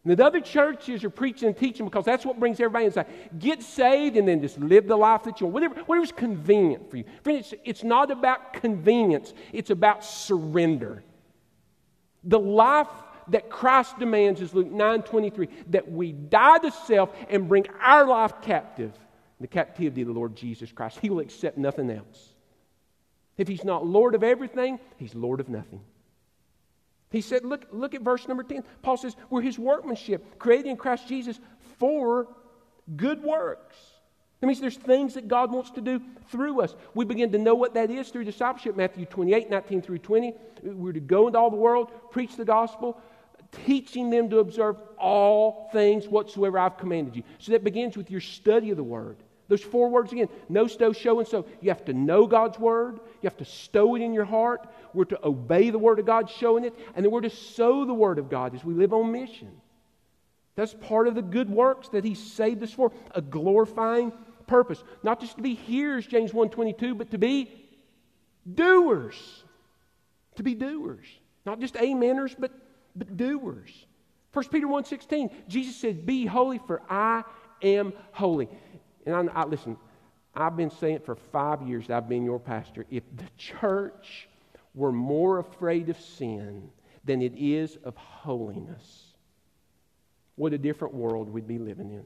[0.07, 3.07] and the other churches are preaching and teaching because that's what brings everybody inside.
[3.41, 5.55] Get saved and then just live the life that you want.
[5.55, 7.05] Whatever, whatever's convenient for you.
[7.25, 11.03] Friend, it's, it's not about convenience, it's about surrender.
[12.23, 12.87] The life
[13.29, 18.07] that Christ demands is Luke 9 23, that we die to self and bring our
[18.07, 18.93] life captive.
[19.41, 21.01] The captivity of the Lord Jesus Christ.
[21.03, 22.33] He will accept nothing else.
[23.37, 25.81] If He's not Lord of everything, He's Lord of nothing.
[27.11, 28.65] He said, look, look at verse number 10.
[28.83, 31.39] Paul says, We're his workmanship, created in Christ Jesus
[31.79, 32.29] for
[32.97, 33.77] good works.
[34.41, 36.01] That means there's things that God wants to do
[36.31, 36.75] through us.
[36.95, 38.77] We begin to know what that is through discipleship.
[38.77, 40.35] Matthew 28, 19 through 20.
[40.63, 43.01] We're to go into all the world, preach the gospel,
[43.65, 47.23] teaching them to observe all things whatsoever I've commanded you.
[47.39, 49.17] So that begins with your study of the word.
[49.49, 51.47] Those four words again know, stow, show, and sow.
[51.61, 52.97] You have to know God's word.
[53.23, 54.69] You have to stow it in your heart.
[54.97, 56.75] We're to obey the word of God, showing it.
[56.95, 59.53] And then we're to sow the word of God as we live on mission.
[60.57, 64.13] That's part of the good works that He saved us for a glorifying
[64.47, 64.83] purpose.
[65.03, 67.53] Not just to be hearers, James 1.22, but to be
[68.55, 69.45] doers.
[70.37, 71.07] To be doers.
[71.45, 72.53] Not just ameners, but,
[72.97, 73.71] but doers.
[74.33, 77.23] 1 Peter 1.16, Jesus said, Be holy, for I
[77.63, 78.49] am holy.
[79.05, 79.77] And I, I, listen,
[80.35, 82.87] I've been saying it for five years I've been your pastor.
[82.91, 84.29] If the church
[84.77, 86.71] were more afraid of sin
[87.05, 89.15] than it is of holiness,
[90.37, 92.05] what a different world we'd be living in.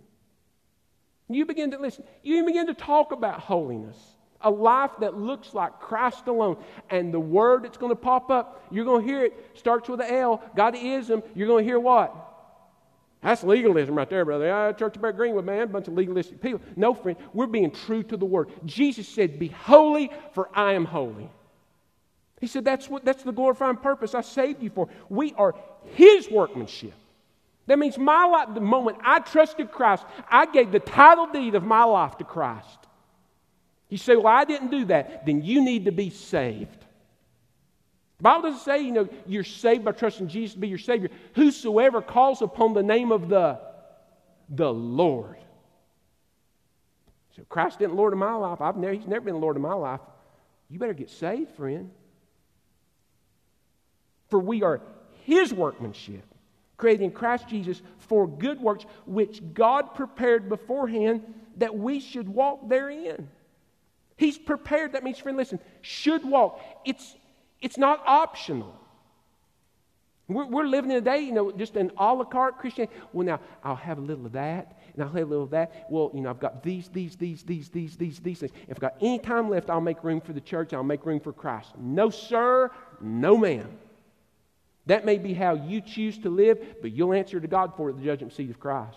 [1.35, 3.97] You begin to listen, you begin to talk about holiness,
[4.41, 6.57] a life that looks like Christ alone.
[6.89, 10.01] And the word that's going to pop up, you're going to hear it, starts with
[10.01, 11.23] an L, God is Him.
[11.35, 12.15] You're going to hear what?
[13.23, 14.51] That's legalism right there, brother.
[14.51, 16.61] Ah, church about Greenwood, man, a bunch of legalistic people.
[16.75, 18.51] No, friend, we're being true to the word.
[18.65, 21.31] Jesus said, Be holy, for I am holy.
[22.41, 24.89] He said, That's what that's the glorifying purpose I saved you for.
[25.09, 25.55] We are
[25.95, 26.95] his workmanship.
[27.67, 31.63] That means my life, the moment I trusted Christ, I gave the title deed of
[31.63, 32.79] my life to Christ.
[33.91, 35.27] You say, Well, I didn't do that.
[35.27, 36.79] Then you need to be saved.
[38.19, 41.09] The Bible doesn't say, you know, you're saved by trusting Jesus to be your Savior.
[41.37, 43.59] Whosoever calls upon the name of the,
[44.51, 45.39] the Lord.
[47.35, 48.61] So Christ isn't Lord of my life.
[48.61, 50.01] I've never, he's never been Lord of my life.
[50.69, 51.91] You better get saved, friend.
[54.31, 54.81] For we are
[55.25, 56.25] his workmanship,
[56.77, 61.23] created in Christ Jesus for good works, which God prepared beforehand
[61.57, 63.29] that we should walk therein.
[64.17, 64.93] He's prepared.
[64.93, 66.61] That means, friend, listen, should walk.
[66.85, 67.17] It's,
[67.61, 68.75] it's not optional.
[70.29, 72.97] We're, we're living in a day, you know, just an a la carte Christianity.
[73.13, 75.87] Well, now, I'll have a little of that, and I'll have a little of that.
[75.91, 78.53] Well, you know, I've got these, these, these, these, these, these, these things.
[78.69, 80.73] If I've got any time left, I'll make room for the church.
[80.73, 81.71] I'll make room for Christ.
[81.79, 82.71] No, sir.
[83.01, 83.69] No, ma'am.
[84.87, 87.93] That may be how you choose to live, but you'll answer to God for it
[87.93, 88.97] at the judgment seat of Christ.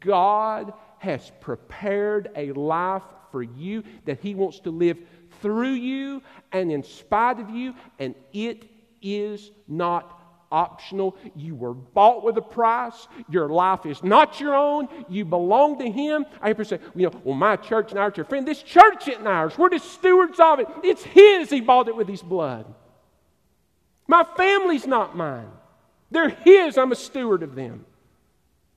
[0.00, 4.98] God has prepared a life for you that He wants to live
[5.40, 6.22] through you
[6.52, 8.64] and in spite of you, and it
[9.02, 10.20] is not
[10.50, 11.16] optional.
[11.34, 13.08] You were bought with a price.
[13.28, 14.88] Your life is not your own.
[15.08, 16.24] You belong to Him.
[16.40, 18.46] I hear people say, you know, well, my church and ours are friend.
[18.46, 19.58] This church isn't ours.
[19.58, 20.68] We're the stewards of it.
[20.82, 21.50] It's His.
[21.50, 22.72] He bought it with His blood.
[24.14, 25.50] My family's not mine.
[26.12, 26.78] They're His.
[26.78, 27.84] I'm a steward of them.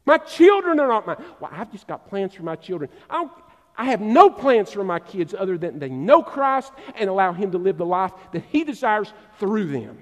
[0.03, 1.23] My children are not mine.
[1.39, 2.89] Well, I've just got plans for my children.
[3.07, 3.31] I, don't,
[3.77, 7.51] I have no plans for my kids other than they know Christ and allow Him
[7.51, 9.99] to live the life that He desires through them.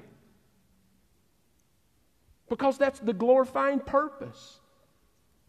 [2.48, 4.60] Because that's the glorifying purpose.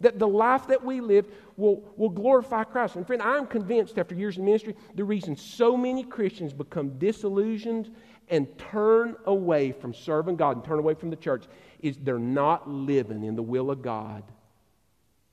[0.00, 1.26] That the life that we live
[1.56, 2.96] will, will glorify Christ.
[2.96, 7.94] And friend, I'm convinced after years in ministry, the reason so many Christians become disillusioned
[8.28, 11.44] and turn away from serving God and turn away from the church
[11.80, 14.22] is they're not living in the will of God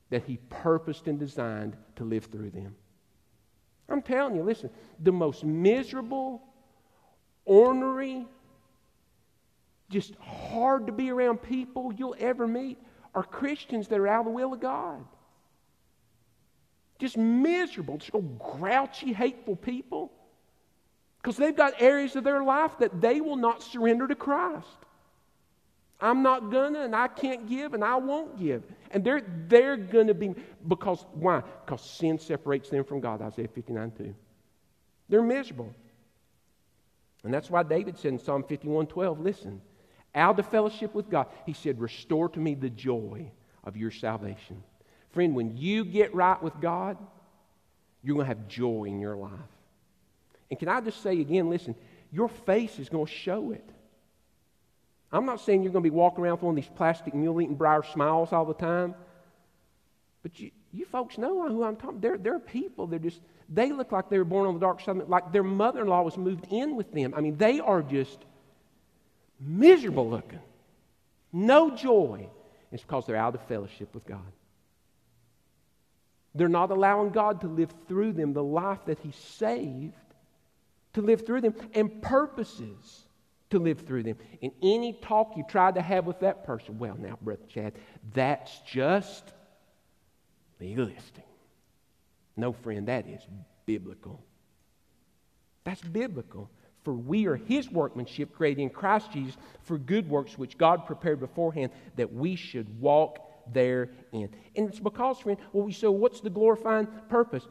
[0.09, 2.75] that He purposed and designed to live through them.
[3.89, 4.69] I'm telling you, listen,
[4.99, 6.41] the most miserable,
[7.45, 8.25] ornery,
[9.89, 12.77] just hard to be around people you'll ever meet
[13.13, 15.03] are Christians that are out of the will of God.
[16.99, 20.11] Just miserable, just old grouchy, hateful people.
[21.24, 24.67] Because they've got areas of their life that they will not surrender to Christ.
[26.01, 28.63] I'm not gonna, and I can't give, and I won't give.
[28.91, 30.36] And they're, they're gonna be,
[30.67, 31.41] because, why?
[31.65, 34.13] Because sin separates them from God, Isaiah 59 2.
[35.07, 35.74] They're miserable.
[37.24, 39.61] And that's why David said in Psalm 51 12, listen,
[40.13, 41.28] out of fellowship with God.
[41.45, 43.32] He said, Restore to me the joy
[43.63, 44.61] of your salvation.
[45.11, 46.97] Friend, when you get right with God,
[48.03, 49.32] you're to have joy in your life.
[50.54, 51.74] And can I just say again, listen,
[52.12, 53.68] your face is going to show it.
[55.12, 57.41] I'm not saying you're going to be walking around with one of these plastic mule
[57.41, 58.93] eating briar smiles all the time,
[60.22, 62.01] but you, you folks know who I'm talking.
[62.01, 62.86] They're, they're people.
[62.86, 65.82] They're just, they look like they were born on the dark side, like their mother
[65.82, 67.16] in law was moved in with them.
[67.18, 68.20] I mean, they are just
[69.39, 70.39] miserable looking,
[71.32, 72.30] no joy.
[72.72, 74.22] It's because they're out of fellowship with God.
[76.36, 79.95] They're not allowing God to live through them the life that He saved,
[80.93, 83.07] to live through them, and purposes
[83.49, 84.17] to live through them.
[84.41, 87.73] In any talk you tried to have with that person, well, now, Brother Chad,
[88.13, 89.33] that's just
[90.59, 91.25] legalistic.
[92.35, 93.21] No, friend, that is
[93.65, 94.23] biblical.
[95.63, 96.49] That's biblical.
[96.83, 101.19] For we are his workmanship, created in Christ Jesus for good works, which God prepared
[101.19, 103.19] beforehand that we should walk
[103.53, 104.29] therein.
[104.55, 107.47] And it's because, friend, well, we so what's the glorifying purpose?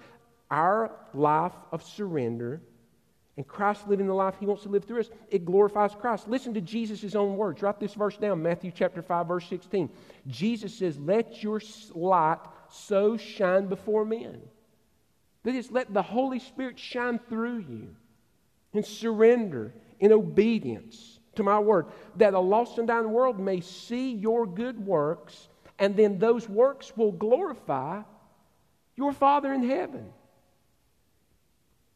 [0.50, 2.60] Our life of surrender
[3.36, 6.28] and Christ living the life he wants to live through us, it glorifies Christ.
[6.28, 7.62] Listen to Jesus' own words.
[7.62, 9.88] Write this verse down, Matthew chapter 5, verse 16.
[10.26, 11.60] Jesus says, Let your
[11.94, 14.42] light so shine before men.
[15.44, 17.88] That is, let the Holy Spirit shine through you
[18.74, 24.12] in surrender, in obedience to my word, that a lost and dying world may see
[24.12, 28.02] your good works, and then those works will glorify
[28.94, 30.12] your Father in heaven.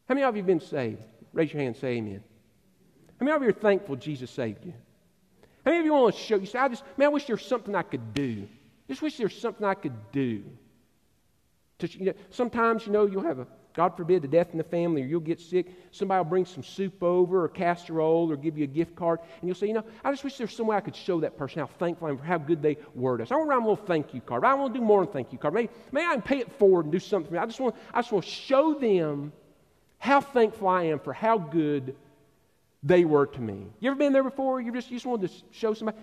[0.07, 1.01] How many of you have been saved?
[1.33, 2.23] Raise your hand say amen.
[3.19, 4.73] How many of you are thankful Jesus saved you?
[5.65, 7.35] How many of you want to show you say, I just man, I wish there
[7.35, 8.47] was something I could do.
[8.87, 10.43] Just wish there was something I could do.
[11.79, 13.47] To, you know, sometimes, you know, you'll have a
[13.77, 15.67] God forbid, the death in the family, or you'll get sick.
[15.91, 19.19] Somebody will bring some soup over or casserole or give you a gift card.
[19.39, 21.19] And you'll say, you know, I just wish there was some way I could show
[21.19, 23.31] that person how thankful I am for how good they were to us.
[23.31, 24.45] I want to write a little thank you card.
[24.45, 25.53] I want to do more than thank you card.
[25.53, 27.39] Maybe, maybe I can pay it forward and do something for me.
[27.39, 29.31] I just want, I just want to show them
[29.99, 31.95] how thankful I am for how good
[32.83, 33.67] they were to me.
[33.79, 34.61] You ever been there before?
[34.61, 35.97] You just, you just wanted to show somebody?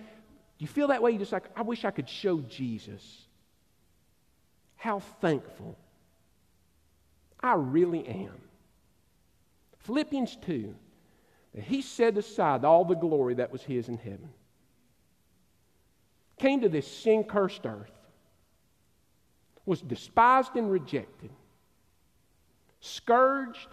[0.57, 1.11] You feel that way?
[1.11, 3.25] You just like, I wish I could show Jesus
[4.75, 5.77] how thankful
[7.39, 8.41] I really am.
[9.79, 10.75] Philippians 2,
[11.55, 14.29] that he set aside all the glory that was his in heaven,
[16.37, 17.91] came to this sin cursed earth,
[19.65, 21.31] was despised and rejected,
[22.79, 23.69] scourged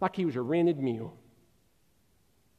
[0.00, 1.16] like he was a rented mule,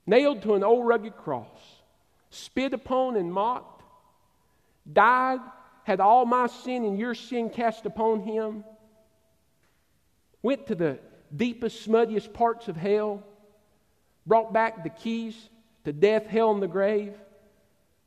[0.06, 1.82] nailed to an old rugged cross,
[2.30, 3.84] spit upon and mocked,
[4.92, 5.40] died,
[5.84, 8.64] had all my sin and your sin cast upon him,
[10.42, 11.00] went to the
[11.36, 13.24] deepest, smuttiest parts of hell,
[14.26, 15.50] brought back the keys
[15.86, 17.14] to death, hell, and the grave.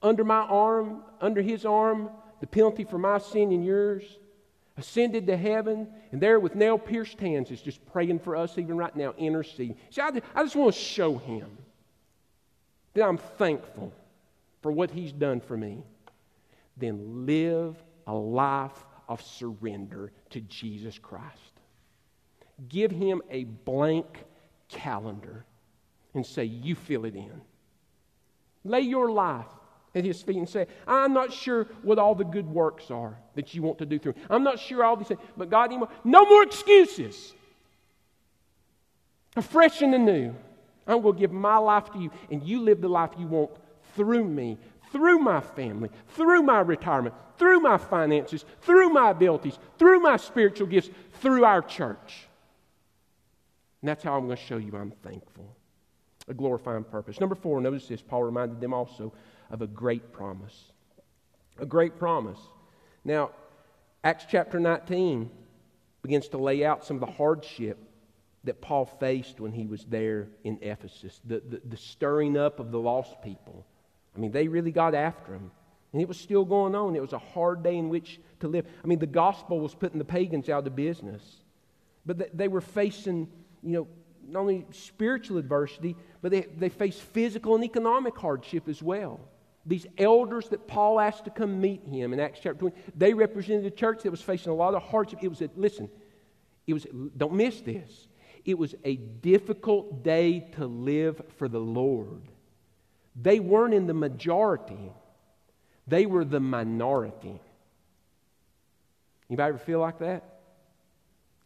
[0.02, 4.04] Under my arm, under his arm, the penalty for my sin and yours.
[4.76, 8.76] Ascended to heaven, and there with nail pierced hands is just praying for us, even
[8.76, 9.76] right now, interceding.
[9.90, 11.56] See, I, I just want to show him
[12.94, 13.92] that I'm thankful
[14.62, 15.84] for what he's done for me.
[16.76, 17.76] Then live
[18.06, 21.60] a life of surrender to Jesus Christ.
[22.68, 24.24] Give him a blank
[24.68, 25.44] calendar
[26.14, 27.40] and say, You fill it in.
[28.64, 29.46] Lay your life
[29.94, 33.54] at his feet and say, I'm not sure what all the good works are that
[33.54, 34.14] you want to do through.
[34.28, 35.72] I'm not sure all these things, but God,
[36.04, 37.32] no more excuses.
[39.40, 40.34] Fresh and anew,
[40.86, 43.50] I'm going to give my life to you, and you live the life you want
[43.96, 44.58] through me,
[44.92, 50.66] through my family, through my retirement, through my finances, through my abilities, through my spiritual
[50.66, 50.90] gifts,
[51.20, 52.28] through our church.
[53.82, 55.56] And that's how I'm going to show you I'm thankful.
[56.28, 57.20] A glorifying purpose.
[57.20, 58.00] Number four, notice this.
[58.00, 59.12] Paul reminded them also
[59.54, 60.72] of a great promise.
[61.58, 62.40] A great promise.
[63.04, 63.30] Now,
[64.02, 65.30] Acts chapter 19
[66.02, 67.78] begins to lay out some of the hardship
[68.42, 72.72] that Paul faced when he was there in Ephesus, the, the, the, stirring up of
[72.72, 73.64] the lost people.
[74.14, 75.52] I mean, they really got after him.
[75.92, 76.96] And it was still going on.
[76.96, 78.66] It was a hard day in which to live.
[78.82, 81.22] I mean, the gospel was putting the pagans out of business.
[82.04, 83.28] But they were facing
[83.62, 83.88] you know,
[84.26, 89.20] not only spiritual adversity, but they, they face physical and economic hardship as well.
[89.66, 93.64] These elders that Paul asked to come meet him in Acts chapter 20, they represented
[93.64, 95.20] a church that was facing a lot of hardship.
[95.22, 95.88] It was, a, listen,
[96.66, 96.86] it was,
[97.16, 98.08] don't miss this.
[98.44, 102.22] It was a difficult day to live for the Lord.
[103.20, 104.92] They weren't in the majority,
[105.86, 107.40] they were the minority.
[109.30, 110.40] Anybody ever feel like that?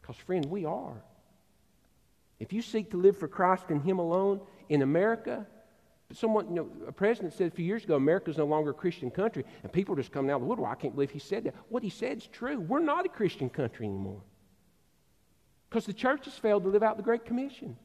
[0.01, 1.01] Because, friend, we are.
[2.41, 5.47] If you seek to live for Christ and Him alone in America,
[6.13, 8.75] someone, you know, a president said a few years ago, America is no longer a
[8.75, 10.71] Christian country, and people are just coming out of the woodwork.
[10.71, 11.55] I can't believe he said that.
[11.69, 12.59] What he said is true.
[12.59, 14.23] We're not a Christian country anymore
[15.69, 17.77] because the church has failed to live out the Great Commission.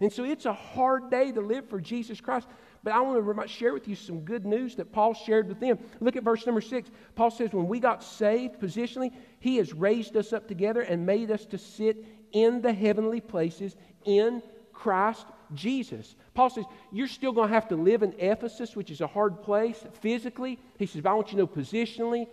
[0.00, 2.46] And so it's a hard day to live for Jesus Christ.
[2.84, 5.78] But I want to share with you some good news that Paul shared with them.
[6.00, 6.90] Look at verse number six.
[7.16, 11.30] Paul says, When we got saved positionally, he has raised us up together and made
[11.32, 13.74] us to sit in the heavenly places
[14.04, 16.16] in Christ Jesus.
[16.34, 19.42] Paul says, You're still going to have to live in Ephesus, which is a hard
[19.42, 20.58] place physically.
[20.78, 22.26] He says, But I want you to know positionally,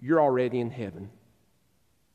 [0.00, 1.10] you're already in heaven.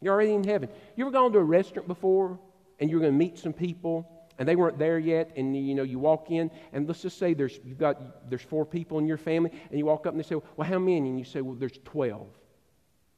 [0.01, 0.69] You're already in heaven.
[0.95, 2.39] You ever gone to a restaurant before
[2.80, 5.84] and you're going to meet some people and they weren't there yet and you know
[5.84, 9.18] you walk in and let's just say there's you've got there's four people in your
[9.18, 11.55] family and you walk up and they say well how many and you say well
[11.55, 12.27] there's 12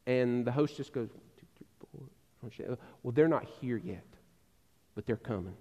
[0.07, 1.09] and the hostess goes
[3.03, 4.05] well, they're not here yet,
[4.95, 5.55] but they're coming.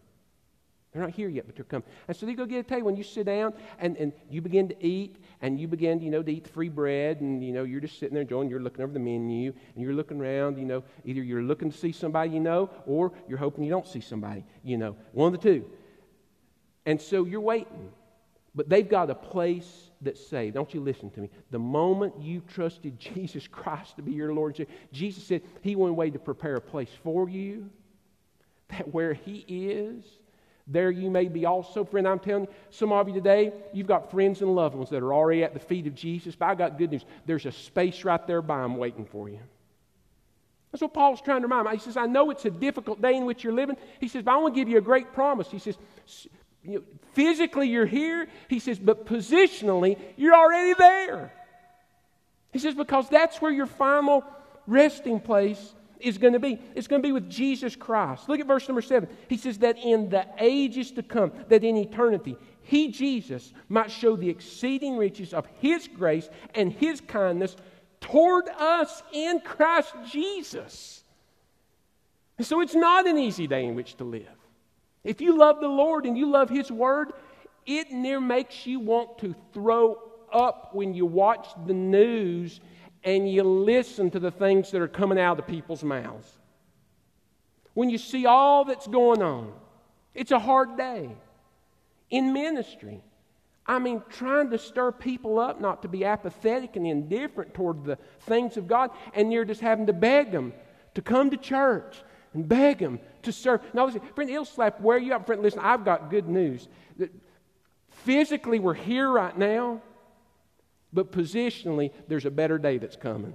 [0.95, 1.89] They're not here yet, but they're coming.
[2.07, 2.87] And so they go get a table.
[2.87, 6.23] When you sit down and, and you begin to eat, and you begin, you know,
[6.23, 8.85] to eat the free bread, and, you know, you're just sitting there enjoying, you're looking
[8.85, 12.31] over the menu, and you're looking around, you know, either you're looking to see somebody
[12.31, 14.95] you know, or you're hoping you don't see somebody you know.
[15.11, 15.65] One of the two.
[16.87, 17.91] And so you're waiting.
[18.55, 20.55] But they've got a place that's saved.
[20.55, 21.31] Don't you listen to me.
[21.51, 26.11] The moment you trusted Jesus Christ to be your Lord, Jesus said He went away
[26.11, 27.69] to prepare a place for you,
[28.69, 30.05] that where He is,
[30.67, 31.85] there you may be also.
[31.85, 35.03] Friend, I'm telling you, some of you today, you've got friends and loved ones that
[35.03, 37.05] are already at the feet of Jesus, but I got good news.
[37.27, 39.41] There's a space right there by Him waiting for you.
[40.73, 41.77] That's what Paul's trying to remind me.
[41.77, 43.77] He says, I know it's a difficult day in which you're living.
[44.01, 45.49] He says, but I want to give you a great promise.
[45.49, 45.79] He says,
[46.65, 46.83] you know,
[47.13, 48.27] physically you're here.
[48.49, 51.33] He says, but positionally, you're already there.
[52.53, 54.25] He says, because that's where your final
[54.67, 55.75] resting place
[56.05, 56.61] is going to be.
[56.75, 58.29] It's going to be with Jesus Christ.
[58.29, 59.09] Look at verse number seven.
[59.29, 64.17] He says, that in the ages to come, that in eternity, he, Jesus, might show
[64.17, 67.57] the exceeding riches of his grace and his kindness
[68.01, 71.03] toward us in Christ Jesus.
[72.37, 74.27] And so it's not an easy day in which to live.
[75.05, 77.13] If you love the Lord and you love His Word,
[77.67, 79.99] it near makes you want to throw
[80.33, 82.61] up when you watch the news
[83.05, 86.31] and you listen to the things that are coming out of people's mouths.
[87.75, 89.53] When you see all that's going on,
[90.15, 91.11] it's a hard day.
[92.11, 93.03] In ministry,
[93.67, 97.99] I mean, trying to stir people up not to be apathetic and indifferent toward the
[98.21, 100.53] things of God, and you're just having to beg them
[100.95, 102.03] to come to church
[102.33, 103.61] and beg them to serve.
[103.75, 105.27] Now, listen, friend, it'll slap where you at.
[105.27, 106.69] Friend, listen, I've got good news.
[106.99, 107.11] That
[107.91, 109.83] physically, we're here right now,
[110.95, 113.35] but positionally, there's a better day that's coming.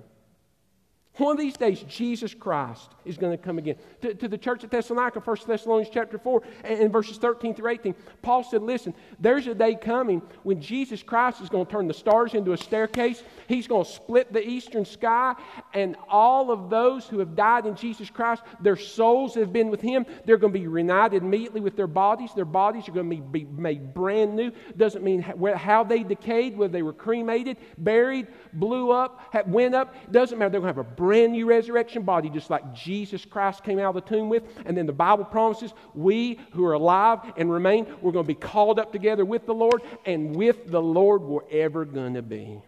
[1.20, 3.76] One of these days, Jesus Christ is going to come again.
[4.02, 7.72] To, to the church at Thessalonica, 1 Thessalonians chapter 4, and, and verses 13 through
[7.72, 11.90] 18, Paul said, Listen, there's a day coming when Jesus Christ is going to turn
[11.90, 13.22] the stars into a staircase.
[13.48, 15.36] He's going to split the eastern sky,
[15.74, 19.82] and all of those who have died in Jesus Christ, their souls have been with
[19.82, 20.06] Him.
[20.26, 22.32] They're going to be reunited immediately with their bodies.
[22.34, 24.54] Their bodies are going to be, be made brand new.
[24.78, 29.94] Doesn't mean how they decayed, whether they were cremated, buried, blew up, went up.
[30.12, 30.50] Doesn't matter.
[30.52, 33.96] They're going to have a brand new resurrection body, just like Jesus Christ came out
[33.96, 34.44] of the tomb with.
[34.68, 38.36] And then the Bible promises we who are alive and remain, we're going to be
[38.36, 42.62] called up together with the Lord, and with the Lord we're ever going to be.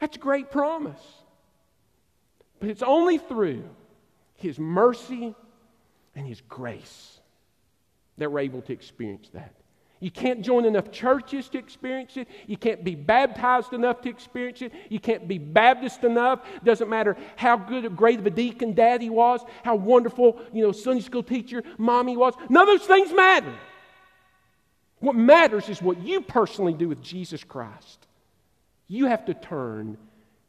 [0.00, 1.00] That's a great promise.
[2.60, 3.64] But it's only through
[4.34, 5.34] His mercy
[6.14, 7.20] and His grace
[8.18, 9.54] that we're able to experience that.
[10.04, 12.28] You can't join enough churches to experience it.
[12.46, 14.70] You can't be baptized enough to experience it.
[14.90, 16.40] You can't be Baptist enough.
[16.62, 20.72] Doesn't matter how good, or great of a deacon daddy was, how wonderful, you know,
[20.72, 22.34] Sunday school teacher mommy was.
[22.50, 23.54] None of those things matter.
[24.98, 28.06] What matters is what you personally do with Jesus Christ.
[28.88, 29.96] You have to turn,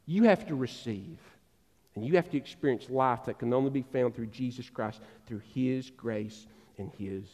[0.04, 1.16] you have to receive,
[1.94, 5.40] and you have to experience life that can only be found through Jesus Christ, through
[5.54, 6.46] His grace
[6.76, 7.24] and His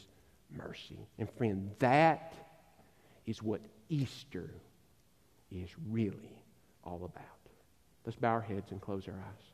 [0.56, 0.98] mercy.
[1.18, 2.34] And friend, that
[3.26, 4.50] is what Easter
[5.50, 6.36] is really
[6.84, 7.24] all about.
[8.04, 9.44] Let's bow our heads and close our eyes.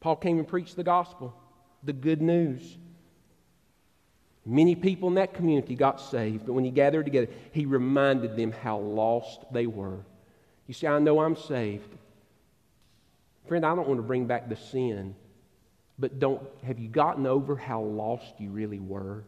[0.00, 1.34] Paul came and preached the gospel,
[1.82, 2.76] the good news.
[4.44, 8.50] Many people in that community got saved, but when he gathered together, he reminded them
[8.50, 9.98] how lost they were.
[10.66, 11.88] You see, I know I'm saved.
[13.46, 15.14] Friend, I don't want to bring back the sin
[15.98, 19.24] but don't have you gotten over how lost you really were?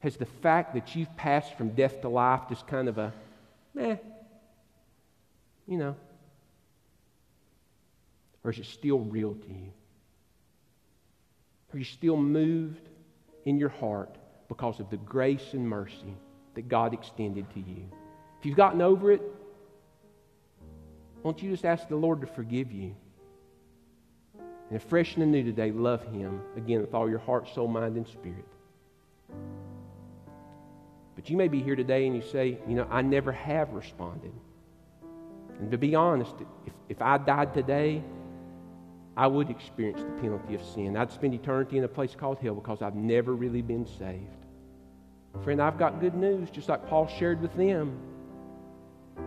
[0.00, 3.12] Has the fact that you've passed from death to life just kind of a,
[3.78, 3.96] eh,
[5.66, 5.96] you know,
[8.44, 9.72] or is it still real to you?
[11.72, 12.88] Are you still moved
[13.44, 14.16] in your heart
[14.48, 16.14] because of the grace and mercy
[16.54, 17.90] that God extended to you?
[18.38, 19.22] If you've gotten over it,
[21.22, 22.94] won't you just ask the Lord to forgive you?
[24.70, 28.06] And fresh and anew today, love Him again with all your heart, soul, mind, and
[28.06, 28.46] spirit.
[31.14, 34.32] But you may be here today and you say, you know, I never have responded.
[35.58, 36.34] And to be honest,
[36.66, 38.04] if, if I died today,
[39.16, 40.96] I would experience the penalty of sin.
[40.96, 44.36] I'd spend eternity in a place called hell because I've never really been saved.
[45.42, 47.98] Friend, I've got good news, just like Paul shared with them.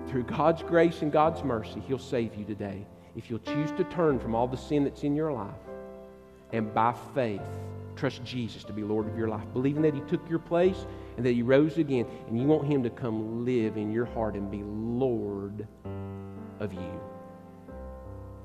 [0.07, 2.85] Through God's grace and God's mercy, He'll save you today
[3.15, 5.53] if you'll choose to turn from all the sin that's in your life
[6.53, 7.41] and by faith
[7.95, 10.85] trust Jesus to be Lord of your life, believing that He took your place
[11.17, 14.35] and that He rose again, and you want Him to come live in your heart
[14.35, 15.67] and be Lord
[16.59, 17.01] of you.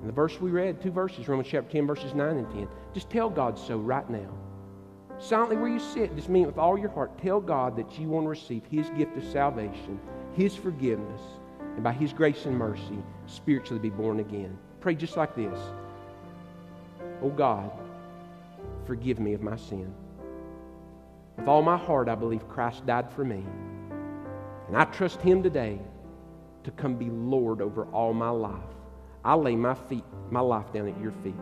[0.01, 3.09] And the verse we read, two verses, Romans chapter 10, verses 9 and 10, just
[3.09, 4.31] tell God so right now.
[5.19, 7.17] Silently where you sit, just mean it with all your heart.
[7.23, 9.99] Tell God that you want to receive His gift of salvation,
[10.35, 11.23] His forgiveness,
[11.77, 14.59] and by His grace and mercy, spiritually be born again.
[14.81, 15.59] Pray just like this
[17.23, 17.71] Oh God,
[18.87, 19.93] forgive me of my sin.
[21.37, 23.45] With all my heart, I believe Christ died for me.
[24.69, 25.79] And I trust Him today
[26.65, 28.55] to come be Lord over all my life.
[29.25, 31.35] I lay my feet, my life down at your feet.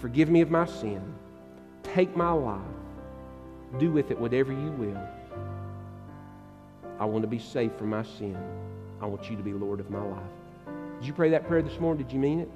[0.00, 1.14] Forgive me of my sin.
[1.82, 2.60] Take my life.
[3.78, 5.00] Do with it whatever you will.
[7.00, 8.36] I want to be saved from my sin.
[9.00, 10.22] I want you to be Lord of my life.
[10.98, 12.02] Did you pray that prayer this morning?
[12.02, 12.50] Did you mean it?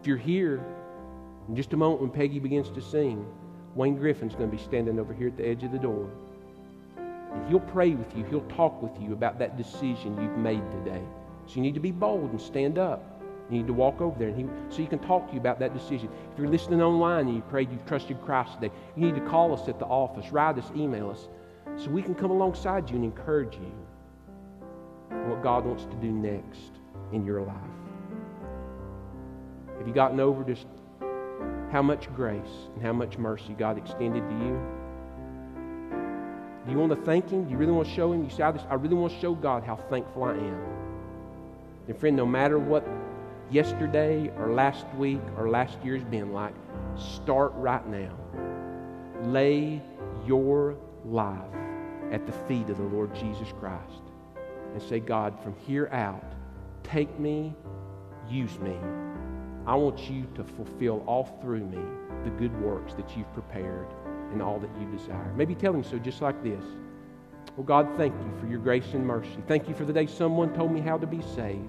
[0.00, 0.64] If you're here,
[1.48, 3.26] in just a moment when Peggy begins to sing,
[3.74, 6.08] Wayne Griffin's going to be standing over here at the edge of the door.
[6.96, 11.02] And he'll pray with you, he'll talk with you about that decision you've made today.
[11.46, 13.20] So you need to be bold and stand up.
[13.50, 15.58] You need to walk over there and he, so he can talk to you about
[15.58, 16.08] that decision.
[16.32, 19.52] If you're listening online and you prayed you've trusted Christ today, you need to call
[19.52, 21.28] us at the office, write us, email us,
[21.76, 23.72] so we can come alongside you and encourage you
[25.10, 26.70] what God wants to do next
[27.12, 27.56] in your life.
[29.78, 30.66] Have you gotten over just
[31.72, 34.60] how much grace and how much mercy God extended to you?
[36.66, 37.44] Do you want to thank Him?
[37.44, 38.22] Do you really want to show Him?
[38.24, 40.66] You say, I really want to show God how thankful I am.
[41.88, 42.86] And friend, no matter what
[43.50, 46.54] yesterday or last week or last year's been like,
[46.96, 48.14] start right now.
[49.22, 49.82] Lay
[50.26, 51.40] your life
[52.12, 54.09] at the feet of the Lord Jesus Christ
[54.72, 56.32] and say, God, from here out,
[56.82, 57.54] take me,
[58.28, 58.76] use me
[59.66, 61.78] I want you to fulfill all through me
[62.24, 63.86] the good works that you've prepared
[64.32, 65.32] and all that you desire.
[65.36, 66.64] Maybe tell him so just like this.
[67.56, 69.38] Well, God, thank you for your grace and mercy.
[69.46, 71.68] Thank you for the day someone told me how to be saved.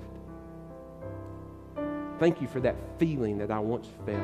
[2.19, 4.21] Thank you for that feeling that I once felt.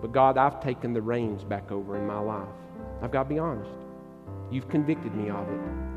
[0.00, 2.48] But God, I've taken the reins back over in my life.
[3.02, 3.70] I've got to be honest.
[4.50, 5.91] You've convicted me of it.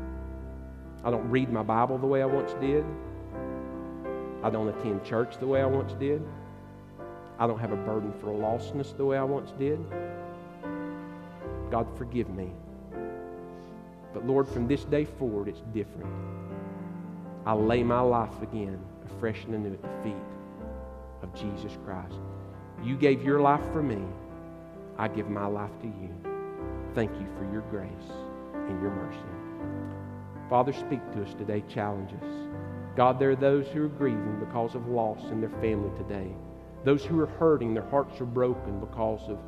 [1.04, 2.84] I don't read my Bible the way I once did.
[4.42, 6.22] I don't attend church the way I once did.
[7.38, 9.78] I don't have a burden for lostness the way I once did.
[11.70, 12.50] God, forgive me.
[14.14, 16.10] But Lord, from this day forward, it's different.
[17.44, 20.16] I lay my life again, afresh and anew, at the feet
[21.22, 22.16] of Jesus Christ.
[22.82, 24.02] You gave your life for me.
[24.98, 26.10] I give my life to you.
[26.94, 28.10] Thank you for your grace
[28.54, 29.18] and your mercy.
[30.48, 31.64] Father, speak to us today.
[31.68, 32.48] Challenge us.
[32.96, 36.30] God, there are those who are grieving because of loss in their family today.
[36.84, 39.38] Those who are hurting, their hearts are broken because of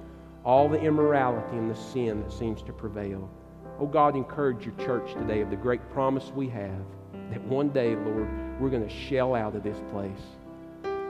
[0.44, 3.30] all the immorality and the sin that seems to prevail.
[3.78, 6.84] Oh God, encourage your church today of the great promise we have
[7.30, 8.28] that one day, Lord,
[8.60, 10.10] we're going to shell out of this place.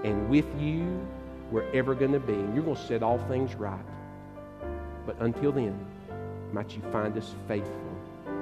[0.04, 1.06] And with you,
[1.50, 2.34] we're ever going to be.
[2.34, 3.78] And you're going to set all things right.
[5.06, 5.78] But until then,
[6.52, 7.87] might you find us faithful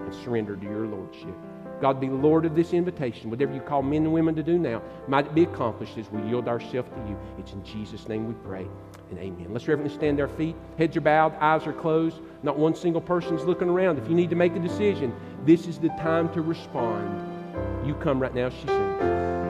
[0.06, 1.34] and surrender to your Lordship.
[1.80, 3.28] God, be Lord of this invitation.
[3.28, 6.22] Whatever you call men and women to do now, might it be accomplished as we
[6.22, 7.18] yield ourselves to you.
[7.38, 8.66] It's in Jesus' name we pray
[9.10, 9.48] and amen.
[9.50, 10.56] Let's reverently stand our feet.
[10.78, 12.20] Heads are bowed, eyes are closed.
[12.42, 13.98] Not one single person's looking around.
[13.98, 15.14] If you need to make a decision,
[15.44, 17.86] this is the time to respond.
[17.86, 19.45] You come right now, she said.